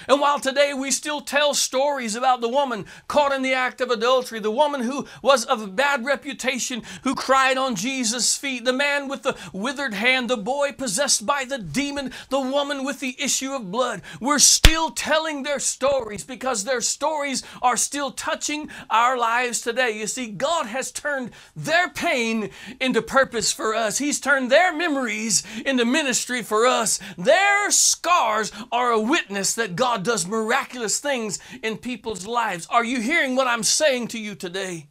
And 0.09 0.21
while 0.21 0.39
today 0.39 0.73
we 0.73 0.91
still 0.91 1.21
tell 1.21 1.55
stories 1.55 2.15
about 2.15 2.41
the 2.41 2.49
woman 2.49 2.87
caught 3.09 3.33
in 3.33 3.43
the 3.43 3.55
act 3.55 3.81
of 3.81 3.91
adultery, 3.91 4.41
the 4.41 4.51
woman 4.51 4.83
who 4.83 5.07
was 5.23 5.45
of 5.45 5.77
bad 5.77 6.05
reputation, 6.05 6.83
who 7.03 7.15
cried 7.15 7.57
on 7.57 7.75
Jesus' 7.75 8.37
feet, 8.37 8.65
the 8.65 8.73
man 8.73 9.09
with 9.09 9.23
the 9.23 9.37
withered 9.53 9.95
hand, 9.95 10.31
the 10.31 10.37
boy 10.37 10.73
possessed 10.73 11.27
by 11.27 11.45
the 11.45 11.59
demon, 11.59 12.13
the 12.29 12.41
woman 12.41 12.85
with 12.85 13.01
the 13.01 13.17
issue 13.19 13.53
of 13.53 13.71
blood, 13.71 14.03
we're 14.21 14.39
still 14.39 14.91
telling 14.91 15.43
their 15.43 15.59
stories 15.59 16.25
because 16.25 16.65
their 16.65 16.81
stories 16.81 17.43
are 17.63 17.77
still 17.77 18.11
touching 18.11 18.69
our 18.91 19.19
lives 19.19 19.61
today. 19.61 19.99
You 19.99 20.07
see, 20.07 20.29
God 20.29 20.67
has 20.67 20.93
turned 20.93 21.31
their 21.55 21.89
pain 21.89 22.51
into 22.81 23.03
purpose 23.03 23.53
for 23.53 23.75
us, 23.75 23.99
He's 23.99 24.21
turned 24.21 24.51
their 24.51 24.73
memories 24.73 25.43
into 25.65 25.85
ministry 25.85 26.43
for 26.43 26.67
us. 26.67 27.01
Their 27.17 27.71
scars 27.71 28.53
are 28.71 28.91
a 28.91 29.01
witness 29.01 29.55
that 29.55 29.77
God 29.77 29.96
God 29.97 30.05
does 30.05 30.27
miraculous 30.27 30.99
things 30.99 31.39
in 31.63 31.79
people's 31.79 32.27
lives. 32.27 32.67
Are 32.67 32.85
you 32.85 33.01
hearing 33.01 33.35
what 33.35 33.47
I'm 33.47 33.63
saying 33.63 34.09
to 34.09 34.19
you 34.19 34.35
today? 34.35 34.89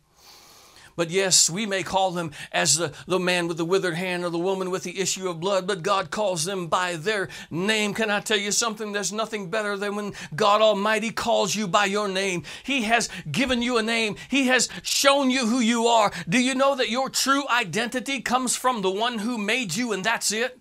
But 0.96 1.12
yes, 1.12 1.48
we 1.48 1.68
may 1.68 1.84
call 1.84 2.10
them 2.10 2.32
as 2.52 2.78
the, 2.78 2.92
the 3.06 3.20
man 3.20 3.48
with 3.48 3.58
the 3.58 3.66
withered 3.66 3.94
hand 3.94 4.24
or 4.24 4.32
the 4.32 4.40
woman 4.40 4.72
with 4.72 4.82
the 4.82 5.00
issue 5.00 5.30
of 5.30 5.40
blood, 5.40 5.68
but 5.68 5.84
God 5.84 6.10
calls 6.10 6.44
them 6.44 6.66
by 6.66 6.96
their 6.96 7.30
name. 7.52 7.94
Can 7.94 8.10
I 8.10 8.20
tell 8.20 8.40
you 8.40 8.52
something? 8.52 8.94
There's 8.94 9.14
nothing 9.14 9.52
better 9.52 9.78
than 9.78 9.96
when 9.96 10.14
God 10.36 10.64
Almighty 10.64 11.12
calls 11.12 11.56
you 11.56 11.68
by 11.68 11.86
your 11.86 12.08
name. 12.08 12.42
He 12.64 12.82
has 12.86 13.08
given 13.32 13.62
you 13.62 13.78
a 13.78 13.84
name, 13.84 14.16
He 14.28 14.48
has 14.48 14.70
shown 14.82 15.30
you 15.30 15.46
who 15.46 15.60
you 15.60 15.86
are. 15.86 16.12
Do 16.28 16.40
you 16.40 16.56
know 16.56 16.74
that 16.78 16.90
your 16.90 17.12
true 17.12 17.48
identity 17.48 18.22
comes 18.22 18.56
from 18.56 18.82
the 18.82 18.90
one 18.90 19.20
who 19.20 19.38
made 19.38 19.76
you, 19.76 19.94
and 19.94 20.04
that's 20.04 20.32
it? 20.32 20.58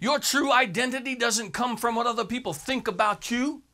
Your 0.00 0.20
true 0.20 0.52
identity 0.52 1.16
doesn't 1.16 1.50
come 1.50 1.76
from 1.76 1.96
what 1.96 2.06
other 2.06 2.24
people 2.24 2.52
think 2.52 2.86
about 2.86 3.32
you. 3.32 3.64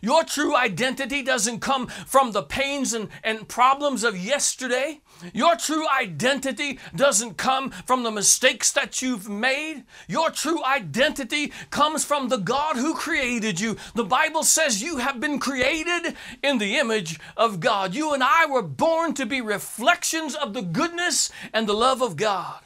Your 0.00 0.24
true 0.24 0.56
identity 0.56 1.22
doesn't 1.22 1.60
come 1.60 1.86
from 1.86 2.32
the 2.32 2.42
pains 2.42 2.94
and, 2.94 3.08
and 3.22 3.46
problems 3.48 4.02
of 4.02 4.16
yesterday. 4.16 5.00
Your 5.34 5.56
true 5.56 5.86
identity 5.88 6.78
doesn't 6.96 7.36
come 7.36 7.70
from 7.70 8.02
the 8.02 8.10
mistakes 8.10 8.72
that 8.72 9.02
you've 9.02 9.28
made. 9.28 9.84
Your 10.08 10.30
true 10.30 10.64
identity 10.64 11.52
comes 11.70 12.04
from 12.04 12.28
the 12.28 12.38
God 12.38 12.76
who 12.76 12.94
created 12.94 13.60
you. 13.60 13.76
The 13.94 14.04
Bible 14.04 14.42
says 14.42 14.82
you 14.82 14.98
have 14.98 15.20
been 15.20 15.38
created 15.38 16.16
in 16.42 16.58
the 16.58 16.78
image 16.78 17.20
of 17.36 17.60
God. 17.60 17.94
You 17.94 18.14
and 18.14 18.22
I 18.22 18.46
were 18.46 18.62
born 18.62 19.12
to 19.14 19.26
be 19.26 19.40
reflections 19.40 20.34
of 20.34 20.54
the 20.54 20.62
goodness 20.62 21.30
and 21.52 21.68
the 21.68 21.74
love 21.74 22.00
of 22.00 22.16
God. 22.16 22.60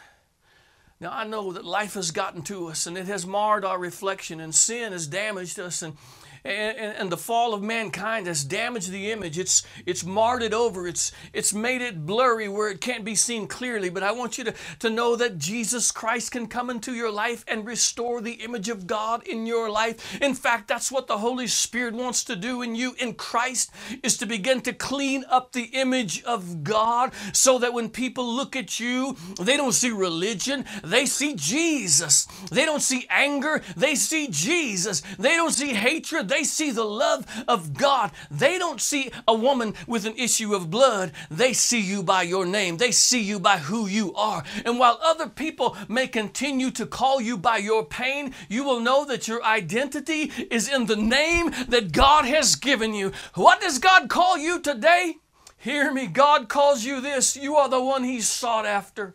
Now, 1.01 1.11
I 1.12 1.25
know 1.25 1.53
that 1.53 1.64
life 1.64 1.94
has 1.94 2.12
gotten 2.12 2.42
to 2.42 2.68
us 2.68 2.87
and 2.87 2.97
it 2.97 3.07
has 3.07 3.27
marred 3.27 3.64
our 3.64 3.79
reflection, 3.79 4.40
and 4.40 4.55
sin 4.55 4.92
has 4.92 5.07
damaged 5.07 5.59
us, 5.59 5.83
and 5.83 5.97
and, 6.44 6.96
and, 6.98 7.11
the 7.11 7.16
fall 7.16 7.54
of 7.54 7.62
mankind 7.62 8.26
has 8.26 8.44
damaged 8.44 8.90
the 8.90 9.11
image. 9.11 9.38
It's, 9.38 9.62
it's 9.87 10.04
marred 10.04 10.42
it 10.42 10.52
over. 10.52 10.87
It's, 10.87 11.11
it's 11.33 11.54
made 11.54 11.80
it 11.80 12.04
blurry 12.04 12.48
where 12.48 12.68
it 12.68 12.83
can't 12.83 13.02
be 13.02 13.14
seen 13.14 13.46
clearly. 13.46 13.88
But 13.88 14.02
I 14.02 14.12
want 14.12 14.37
you 14.37 14.44
to, 14.44 14.54
to 14.80 14.90
know 14.90 15.16
that 15.16 15.38
Jesus 15.38 15.90
Christ 15.90 16.33
can 16.33 16.46
come 16.46 16.68
into 16.68 16.92
your 16.92 17.11
life 17.11 17.46
and 17.48 17.66
restore 17.66 18.20
the 18.20 18.33
image 18.33 18.68
of 18.68 18.87
God 18.87 19.26
in 19.26 19.46
your 19.46 19.70
life. 19.70 20.20
In 20.20 20.35
fact, 20.35 20.68
that's 20.68 20.92
what 20.92 21.07
the 21.07 21.18
Holy 21.18 21.46
Spirit 21.46 21.94
wants 21.94 22.22
to 22.24 22.37
do 22.37 22.61
in 22.61 22.74
you 22.74 22.94
in 22.98 23.14
Christ 23.14 23.70
is 24.02 24.18
to 24.18 24.26
begin 24.26 24.61
to 24.62 24.74
clean 24.74 25.24
up 25.30 25.52
the 25.52 25.70
image 25.72 26.22
of 26.24 26.62
God 26.62 27.12
so 27.33 27.59
that 27.61 27.72
when 27.72 27.88
people 27.88 28.26
look 28.26 28.54
at 28.54 28.78
you, 28.78 29.16
they 29.40 29.57
don't 29.57 29.72
see 29.72 29.90
religion, 29.90 30.66
they 30.83 31.07
see 31.07 31.37
Jesus. 31.37 32.26
They 32.50 32.66
don't 32.66 32.83
see 32.83 33.07
anger, 33.09 33.62
they 33.76 33.94
see 33.94 34.28
Jesus. 34.28 35.02
They 35.18 35.37
don't 35.37 35.52
see 35.52 35.72
hatred, 35.72 36.34
they 36.35 36.42
see 36.42 36.73
the 36.73 36.85
love 36.85 37.25
of 37.47 37.75
God. 37.75 38.11
They 38.29 38.59
don't 38.59 38.81
see 38.81 39.12
a 39.29 39.35
woman 39.35 39.73
with 39.87 40.05
an 40.05 40.16
issue 40.16 40.53
of 40.53 40.68
blood. 40.68 41.12
They 41.31 41.53
see 41.53 41.81
you 41.81 42.03
by 42.03 42.23
your 42.23 42.44
name. 42.44 42.79
They 42.79 42.90
see 42.90 43.23
you 43.23 43.38
by 43.38 43.59
who 43.59 43.87
you 43.87 44.12
are. 44.14 44.42
And 44.64 44.81
while 44.81 44.99
other 45.01 45.29
people 45.29 45.77
may 45.88 46.09
continue 46.09 46.73
to 46.73 46.87
call 46.87 47.20
you 47.20 47.38
by 47.38 47.59
your 47.59 47.85
pain, 47.85 48.35
you 48.49 48.64
will 48.64 48.81
know 48.81 49.05
that 49.05 49.29
your 49.29 49.44
identity 49.44 50.33
is 50.51 50.68
in 50.68 50.87
the 50.87 50.97
name 50.97 51.53
that 51.68 51.92
God 51.92 52.25
has 52.25 52.57
given 52.57 52.94
you. 52.94 53.12
What 53.35 53.61
does 53.61 53.79
God 53.79 54.09
call 54.09 54.37
you 54.37 54.61
today? 54.61 55.18
Hear 55.57 55.92
me. 55.92 56.09
God 56.09 56.49
calls 56.49 56.85
you 56.85 57.01
this. 57.01 57.37
You 57.37 57.55
are 57.55 57.68
the 57.68 57.81
one 57.81 58.03
He 58.03 58.20
sought 58.20 58.66
after. 58.66 59.14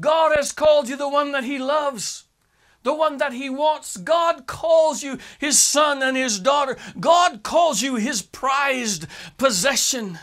God 0.00 0.34
has 0.34 0.50
called 0.50 0.88
you 0.88 0.96
the 0.96 1.08
one 1.08 1.30
that 1.30 1.44
He 1.44 1.60
loves 1.60 2.27
the 2.88 2.94
one 2.94 3.18
that 3.18 3.34
He 3.34 3.50
wants. 3.50 3.98
God 3.98 4.46
calls 4.46 5.02
you 5.02 5.18
His 5.38 5.60
son 5.60 6.02
and 6.02 6.16
His 6.16 6.40
daughter. 6.40 6.78
God 6.98 7.42
calls 7.42 7.82
you 7.82 7.96
His 7.96 8.22
prized 8.22 9.06
possession. 9.36 10.18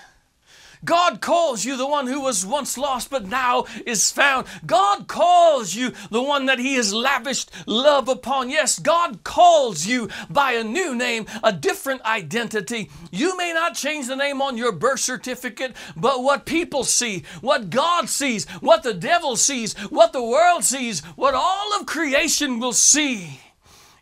God 0.86 1.20
calls 1.20 1.66
you 1.66 1.76
the 1.76 1.88
one 1.88 2.08
who 2.08 2.22
was 2.22 2.46
once 2.46 2.78
lost 2.78 3.10
but 3.10 3.28
now 3.28 3.66
is 3.86 4.12
found. 4.12 4.48
God 4.66 5.08
calls 5.08 5.74
you 5.76 5.94
the 6.12 6.22
one 6.22 6.46
that 6.46 6.60
He 6.60 6.76
has 6.76 6.94
lavished 6.94 7.52
love 7.66 8.08
upon. 8.08 8.50
Yes, 8.50 8.80
God 8.80 9.24
calls 9.24 9.86
you 9.86 10.10
by 10.30 10.54
a 10.54 10.64
new 10.64 10.96
name, 10.96 11.26
a 11.44 11.52
different 11.52 12.02
identity. 12.04 12.90
You 13.12 13.36
may 13.36 13.52
not 13.52 13.76
change 13.76 14.08
the 14.08 14.16
name 14.16 14.42
on 14.42 14.58
your 14.58 14.72
birth 14.72 15.00
certificate, 15.00 15.76
but 15.96 16.24
what 16.24 16.46
people 16.46 16.84
see, 16.84 17.24
what 17.42 17.70
God 17.70 18.08
sees, 18.08 18.46
what 18.62 18.84
the 18.84 18.94
devil 18.94 19.36
sees, 19.36 19.74
what 19.90 20.14
the 20.14 20.24
world 20.24 20.64
sees, 20.64 21.02
what 21.16 21.34
all 21.34 21.80
of 21.80 21.86
creation 21.86 22.60
will 22.60 22.74
see 22.74 23.40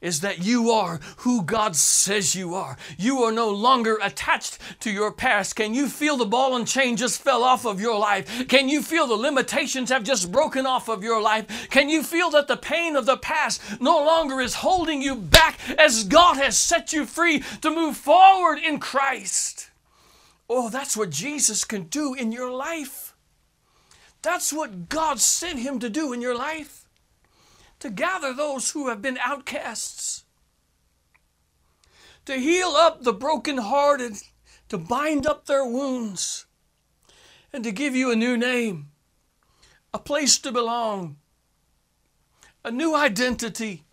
is 0.03 0.19
that 0.19 0.43
you 0.43 0.69
are 0.69 0.99
who 1.17 1.41
God 1.41 1.75
says 1.75 2.35
you 2.35 2.53
are. 2.53 2.77
You 2.97 3.23
are 3.23 3.31
no 3.31 3.49
longer 3.49 3.97
attached 4.03 4.59
to 4.81 4.91
your 4.91 5.11
past. 5.11 5.55
Can 5.55 5.73
you 5.73 5.87
feel 5.87 6.17
the 6.17 6.25
ball 6.25 6.55
and 6.55 6.67
chain 6.67 6.97
just 6.97 7.21
fell 7.21 7.41
off 7.41 7.65
of 7.65 7.79
your 7.79 7.97
life? 7.97 8.47
Can 8.49 8.67
you 8.67 8.83
feel 8.83 9.07
the 9.07 9.15
limitations 9.15 9.89
have 9.89 10.03
just 10.03 10.31
broken 10.31 10.67
off 10.67 10.89
of 10.89 11.03
your 11.03 11.21
life? 11.21 11.69
Can 11.69 11.89
you 11.89 12.03
feel 12.03 12.29
that 12.31 12.49
the 12.49 12.57
pain 12.57 12.97
of 12.97 13.05
the 13.05 13.17
past 13.17 13.61
no 13.79 13.97
longer 14.03 14.41
is 14.41 14.55
holding 14.55 15.01
you 15.01 15.15
back 15.15 15.57
as 15.79 16.03
God 16.03 16.35
has 16.35 16.57
set 16.57 16.91
you 16.91 17.05
free 17.05 17.41
to 17.61 17.71
move 17.71 17.95
forward 17.95 18.59
in 18.59 18.79
Christ? 18.79 19.71
Oh, 20.49 20.69
that's 20.69 20.97
what 20.97 21.09
Jesus 21.09 21.63
can 21.63 21.83
do 21.83 22.13
in 22.13 22.33
your 22.33 22.51
life. 22.51 23.15
That's 24.21 24.51
what 24.51 24.89
God 24.89 25.19
sent 25.19 25.59
him 25.59 25.79
to 25.79 25.89
do 25.89 26.11
in 26.11 26.21
your 26.21 26.35
life 26.35 26.82
to 27.83 27.89
gather 27.89 28.33
those 28.33 28.71
who 28.71 28.87
have 28.87 29.01
been 29.01 29.17
outcasts, 29.17 30.23
to 32.25 32.35
heal 32.35 32.69
up 32.69 33.03
the 33.03 33.11
brokenhearted, 33.11 34.13
to 34.69 34.77
bind 34.77 35.27
up 35.27 35.47
their 35.47 35.65
wounds, 35.65 36.45
and 37.51 37.61
to 37.61 37.73
give 37.73 37.93
you 37.93 38.09
a 38.09 38.15
new 38.15 38.37
name, 38.37 38.87
a 39.93 39.99
place 39.99 40.39
to 40.39 40.49
belong, 40.49 41.17
a 42.63 42.71
new 42.71 42.95
identity, 42.95 43.83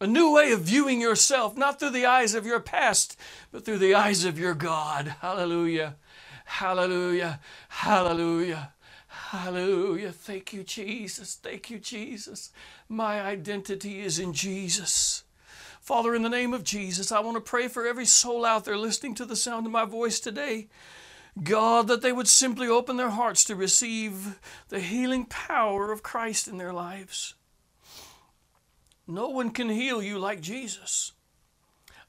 a 0.00 0.06
new 0.08 0.32
way 0.34 0.50
of 0.50 0.62
viewing 0.62 1.00
yourself, 1.00 1.56
not 1.56 1.78
through 1.78 1.90
the 1.90 2.04
eyes 2.04 2.34
of 2.34 2.46
your 2.46 2.58
past, 2.58 3.16
but 3.52 3.64
through 3.64 3.78
the 3.78 3.94
eyes 3.94 4.24
of 4.24 4.40
your 4.40 4.54
God. 4.54 5.14
Hallelujah. 5.20 5.94
Hallelujah. 6.46 7.38
Hallelujah. 7.68 8.72
Hallelujah. 9.26 10.12
Thank 10.12 10.54
you, 10.54 10.62
Jesus. 10.62 11.34
Thank 11.34 11.68
you, 11.68 11.78
Jesus. 11.78 12.50
My 12.88 13.20
identity 13.20 14.00
is 14.00 14.18
in 14.18 14.32
Jesus. 14.32 15.24
Father, 15.82 16.14
in 16.14 16.22
the 16.22 16.30
name 16.30 16.54
of 16.54 16.64
Jesus, 16.64 17.12
I 17.12 17.20
want 17.20 17.36
to 17.36 17.40
pray 17.42 17.68
for 17.68 17.86
every 17.86 18.06
soul 18.06 18.46
out 18.46 18.64
there 18.64 18.78
listening 18.78 19.14
to 19.16 19.26
the 19.26 19.36
sound 19.36 19.66
of 19.66 19.72
my 19.72 19.84
voice 19.84 20.18
today. 20.18 20.68
God, 21.42 21.88
that 21.88 22.00
they 22.00 22.12
would 22.12 22.28
simply 22.28 22.68
open 22.68 22.96
their 22.96 23.10
hearts 23.10 23.44
to 23.44 23.56
receive 23.56 24.38
the 24.70 24.80
healing 24.80 25.26
power 25.26 25.92
of 25.92 26.02
Christ 26.02 26.48
in 26.48 26.56
their 26.56 26.72
lives. 26.72 27.34
No 29.06 29.28
one 29.28 29.50
can 29.50 29.68
heal 29.68 30.02
you 30.02 30.18
like 30.18 30.40
Jesus. 30.40 31.12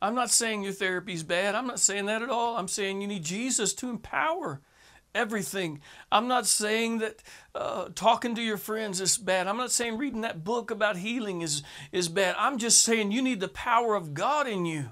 I'm 0.02 0.16
not 0.16 0.30
saying 0.30 0.64
your 0.64 0.74
therapy's 0.74 1.24
bad. 1.24 1.56
I'm 1.56 1.68
not 1.68 1.80
saying 1.80 2.06
that 2.06 2.22
at 2.22 2.30
all. 2.30 2.56
I'm 2.56 2.70
saying 2.70 3.02
you 3.02 3.08
need 3.08 3.24
Jesus 3.24 3.74
to 3.76 3.90
empower 3.90 4.62
everything. 5.14 5.82
I'm 6.12 6.28
not 6.28 6.46
saying 6.46 7.00
that 7.00 7.24
uh, 7.56 7.90
talking 7.96 8.36
to 8.36 8.42
your 8.42 8.58
friends 8.58 9.02
is 9.02 9.18
bad. 9.18 9.48
I'm 9.48 9.58
not 9.58 9.72
saying 9.72 9.98
reading 9.98 10.22
that 10.22 10.44
book 10.44 10.72
about 10.72 10.98
healing 10.98 11.42
is, 11.42 11.64
is 11.92 12.10
bad. 12.10 12.36
I'm 12.38 12.58
just 12.58 12.82
saying 12.82 13.12
you 13.12 13.22
need 13.22 13.40
the 13.40 13.48
power 13.48 13.96
of 13.96 14.14
God 14.14 14.48
in 14.48 14.66
you. 14.66 14.92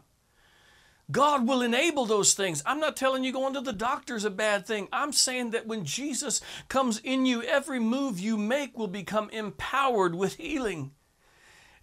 God 1.10 1.48
will 1.48 1.62
enable 1.62 2.06
those 2.06 2.34
things. 2.34 2.62
I'm 2.66 2.82
not 2.82 2.98
telling 2.98 3.24
you 3.24 3.32
going 3.32 3.54
to 3.54 3.62
the 3.62 3.72
doctor 3.72 4.16
is 4.16 4.26
a 4.26 4.30
bad 4.30 4.68
thing. 4.68 4.90
I'm 4.92 5.14
saying 5.14 5.52
that 5.52 5.66
when 5.66 5.86
Jesus 5.86 6.42
comes 6.68 7.00
in 7.00 7.26
you, 7.26 7.42
every 7.44 7.80
move 7.80 8.20
you 8.20 8.36
make 8.36 8.78
will 8.78 8.90
become 8.90 9.30
empowered 9.30 10.16
with 10.16 10.36
healing. 10.36 10.92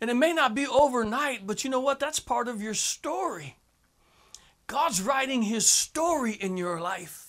And 0.01 0.11
it 0.11 0.15
may 0.15 0.35
not 0.35 0.55
be 0.55 0.67
overnight, 0.67 1.47
but 1.47 1.65
you 1.65 1.71
know 1.71 1.81
what? 1.81 2.01
That's 2.01 2.21
part 2.21 2.49
of 2.49 2.61
your 2.61 2.75
story. 2.75 3.57
God's 4.67 5.01
writing 5.01 5.43
His 5.43 5.67
story 5.67 6.33
in 6.33 6.59
your 6.59 6.79
life. 6.81 7.24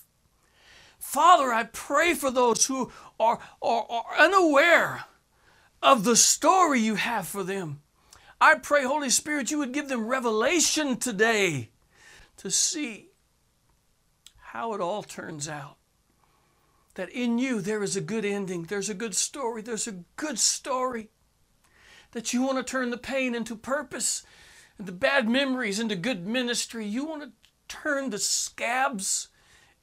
Father, 1.06 1.54
I 1.54 1.64
pray 1.64 2.14
for 2.14 2.30
those 2.30 2.66
who 2.66 2.92
are, 3.20 3.40
are, 3.62 3.86
are 3.90 4.18
unaware 4.20 5.06
of 5.82 6.04
the 6.04 6.16
story 6.18 6.82
you 6.82 6.96
have 6.96 7.26
for 7.26 7.42
them. 7.42 7.82
I 8.42 8.56
pray, 8.56 8.84
Holy 8.84 9.10
Spirit, 9.10 9.50
you 9.50 9.60
would 9.60 9.72
give 9.72 9.88
them 9.88 10.08
revelation 10.08 10.98
today 10.98 11.70
to 12.38 12.52
see 12.52 13.12
how 14.40 14.74
it 14.74 14.82
all 14.82 15.04
turns 15.04 15.48
out. 15.48 15.78
That 16.96 17.10
in 17.10 17.38
you 17.38 17.62
there 17.62 17.84
is 17.84 17.96
a 17.96 18.02
good 18.02 18.26
ending, 18.26 18.64
there's 18.64 18.90
a 18.90 18.94
good 18.94 19.16
story, 19.16 19.62
there's 19.62 19.88
a 19.88 20.04
good 20.18 20.38
story. 20.38 21.12
That 22.12 22.34
you 22.34 22.42
want 22.42 22.58
to 22.58 22.64
turn 22.64 22.90
the 22.90 22.98
pain 22.98 23.36
into 23.36 23.56
purpose 23.56 24.24
and 24.78 24.86
the 24.88 24.92
bad 24.92 25.30
memories 25.30 25.80
into 25.80 25.96
good 25.96 26.26
ministry. 26.28 26.86
You 26.86 27.06
want 27.06 27.22
to 27.22 27.32
turn 27.70 28.10
the 28.10 28.18
scabs 28.18 29.30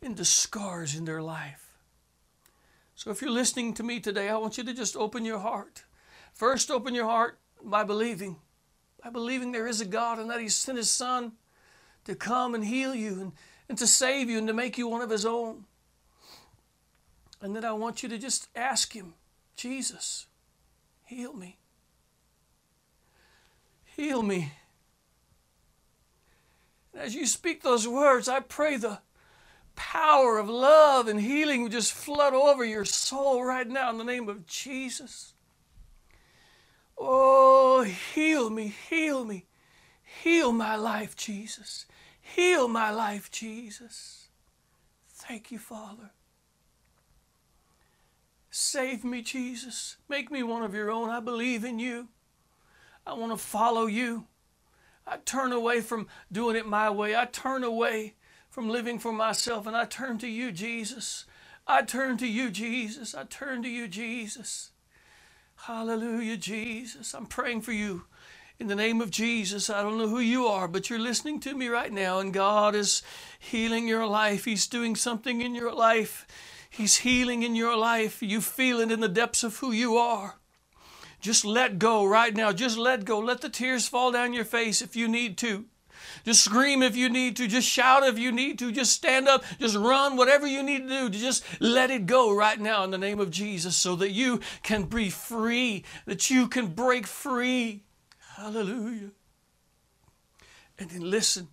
into 0.02 0.24
scars 0.24 0.94
in 0.94 1.04
their 1.04 1.22
life. 1.22 1.72
So 2.94 3.10
if 3.10 3.22
you're 3.22 3.30
listening 3.30 3.74
to 3.74 3.82
me 3.82 4.00
today, 4.00 4.28
I 4.28 4.36
want 4.36 4.58
you 4.58 4.64
to 4.64 4.74
just 4.74 4.96
open 4.96 5.24
your 5.24 5.38
heart. 5.38 5.84
First, 6.34 6.70
open 6.70 6.94
your 6.94 7.06
heart 7.06 7.38
by 7.62 7.84
believing, 7.84 8.36
by 9.02 9.10
believing 9.10 9.52
there 9.52 9.66
is 9.66 9.80
a 9.80 9.86
God 9.86 10.18
and 10.18 10.30
that 10.30 10.40
He 10.40 10.48
sent 10.48 10.78
His 10.78 10.90
Son 10.90 11.32
to 12.04 12.14
come 12.14 12.54
and 12.54 12.64
heal 12.64 12.94
you 12.94 13.20
and, 13.20 13.32
and 13.68 13.78
to 13.78 13.86
save 13.86 14.28
you 14.28 14.38
and 14.38 14.46
to 14.48 14.52
make 14.52 14.76
you 14.76 14.88
one 14.88 15.02
of 15.02 15.10
His 15.10 15.24
own. 15.24 15.64
And 17.40 17.56
then 17.56 17.64
I 17.64 17.72
want 17.72 18.02
you 18.02 18.08
to 18.08 18.18
just 18.18 18.48
ask 18.54 18.92
Him, 18.92 19.14
Jesus, 19.56 20.26
heal 21.04 21.32
me. 21.32 21.58
Heal 23.84 24.22
me. 24.22 24.52
And 26.92 27.02
as 27.02 27.14
you 27.14 27.26
speak 27.26 27.62
those 27.62 27.86
words, 27.88 28.28
I 28.28 28.40
pray 28.40 28.76
the 28.76 29.00
power 29.74 30.38
of 30.38 30.48
love 30.48 31.08
and 31.08 31.20
healing 31.20 31.62
would 31.62 31.72
just 31.72 31.92
flood 31.92 32.35
over 32.35 32.64
your 32.64 32.85
soul 32.85 33.44
right 33.44 33.68
now 33.68 33.90
in 33.90 33.98
the 33.98 34.04
name 34.04 34.28
of 34.28 34.46
Jesus. 34.46 35.35
Oh, 36.98 37.82
heal 37.82 38.50
me, 38.50 38.74
heal 38.88 39.24
me, 39.24 39.46
heal 40.22 40.52
my 40.52 40.76
life, 40.76 41.16
Jesus. 41.16 41.87
Heal 42.20 42.68
my 42.68 42.90
life, 42.90 43.30
Jesus. 43.30 44.28
Thank 45.08 45.50
you, 45.50 45.58
Father. 45.58 46.12
Save 48.50 49.02
me, 49.02 49.22
Jesus. 49.22 49.96
Make 50.08 50.30
me 50.30 50.42
one 50.42 50.62
of 50.62 50.74
your 50.74 50.90
own. 50.90 51.11
I 51.11 51.20
believe 51.20 51.64
in 51.64 51.78
you. 51.78 52.08
I 53.06 53.14
want 53.14 53.32
to 53.32 53.38
follow 53.38 53.87
you. 53.87 54.26
I 55.06 55.16
turn 55.16 55.52
away 55.52 55.80
from 55.80 56.06
doing 56.30 56.56
it 56.56 56.66
my 56.66 56.90
way. 56.90 57.16
I 57.16 57.24
turn 57.24 57.64
away 57.64 58.14
from 58.52 58.68
living 58.68 58.98
for 58.98 59.14
myself 59.14 59.66
and 59.66 59.74
I 59.74 59.86
turn 59.86 60.18
to 60.18 60.28
you, 60.28 60.52
Jesus. 60.52 61.24
I 61.66 61.80
turn 61.80 62.18
to 62.18 62.26
you, 62.26 62.50
Jesus. 62.50 63.14
I 63.14 63.24
turn 63.24 63.62
to 63.62 63.68
you, 63.68 63.88
Jesus. 63.88 64.72
Hallelujah, 65.56 66.36
Jesus. 66.36 67.14
I'm 67.14 67.24
praying 67.24 67.62
for 67.62 67.72
you 67.72 68.04
in 68.58 68.66
the 68.66 68.74
name 68.74 69.00
of 69.00 69.10
Jesus. 69.10 69.70
I 69.70 69.80
don't 69.80 69.96
know 69.96 70.08
who 70.08 70.18
you 70.18 70.44
are, 70.48 70.68
but 70.68 70.90
you're 70.90 70.98
listening 70.98 71.40
to 71.40 71.54
me 71.54 71.68
right 71.68 71.90
now, 71.90 72.18
and 72.18 72.30
God 72.30 72.74
is 72.74 73.02
healing 73.38 73.88
your 73.88 74.06
life. 74.06 74.44
He's 74.44 74.66
doing 74.66 74.96
something 74.96 75.40
in 75.40 75.54
your 75.54 75.72
life. 75.72 76.26
He's 76.68 76.98
healing 76.98 77.42
in 77.42 77.54
your 77.56 77.74
life. 77.76 78.22
You 78.22 78.42
feel 78.42 78.80
it 78.80 78.92
in 78.92 79.00
the 79.00 79.08
depths 79.08 79.42
of 79.42 79.56
who 79.56 79.72
you 79.72 79.96
are. 79.96 80.36
Just 81.22 81.46
let 81.46 81.78
go 81.78 82.04
right 82.04 82.34
now. 82.34 82.52
Just 82.52 82.76
let 82.76 83.06
go. 83.06 83.18
Let 83.18 83.40
the 83.40 83.48
tears 83.48 83.88
fall 83.88 84.12
down 84.12 84.34
your 84.34 84.44
face 84.44 84.82
if 84.82 84.94
you 84.94 85.08
need 85.08 85.38
to. 85.38 85.64
Just 86.24 86.44
scream 86.44 86.82
if 86.82 86.96
you 86.96 87.08
need 87.08 87.36
to. 87.36 87.46
Just 87.46 87.68
shout 87.68 88.06
if 88.06 88.18
you 88.18 88.32
need 88.32 88.58
to. 88.58 88.72
Just 88.72 88.92
stand 88.92 89.28
up. 89.28 89.44
Just 89.58 89.76
run. 89.76 90.16
Whatever 90.16 90.46
you 90.46 90.62
need 90.62 90.88
to 90.88 90.88
do. 90.88 91.10
To 91.10 91.18
Just 91.18 91.44
let 91.60 91.90
it 91.90 92.06
go 92.06 92.34
right 92.34 92.60
now 92.60 92.84
in 92.84 92.90
the 92.90 92.98
name 92.98 93.20
of 93.20 93.30
Jesus 93.30 93.76
so 93.76 93.96
that 93.96 94.10
you 94.10 94.40
can 94.62 94.84
be 94.84 95.10
free, 95.10 95.84
that 96.06 96.30
you 96.30 96.48
can 96.48 96.68
break 96.68 97.06
free. 97.06 97.84
Hallelujah. 98.36 99.10
And 100.78 100.90
then 100.90 101.10
listen 101.10 101.48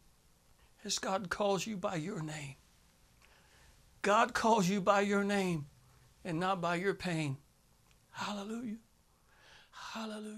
as 0.85 0.97
God 0.99 1.29
calls 1.29 1.67
you 1.67 1.77
by 1.77 1.95
your 1.95 2.21
name. 2.21 2.55
God 4.01 4.33
calls 4.33 4.69
you 4.69 4.79
by 4.79 5.01
your 5.01 5.23
name 5.23 5.65
and 6.23 6.39
not 6.39 6.61
by 6.61 6.75
your 6.75 6.93
pain. 6.93 7.37
Hallelujah. 8.11 8.77
Hallelujah. 9.71 10.37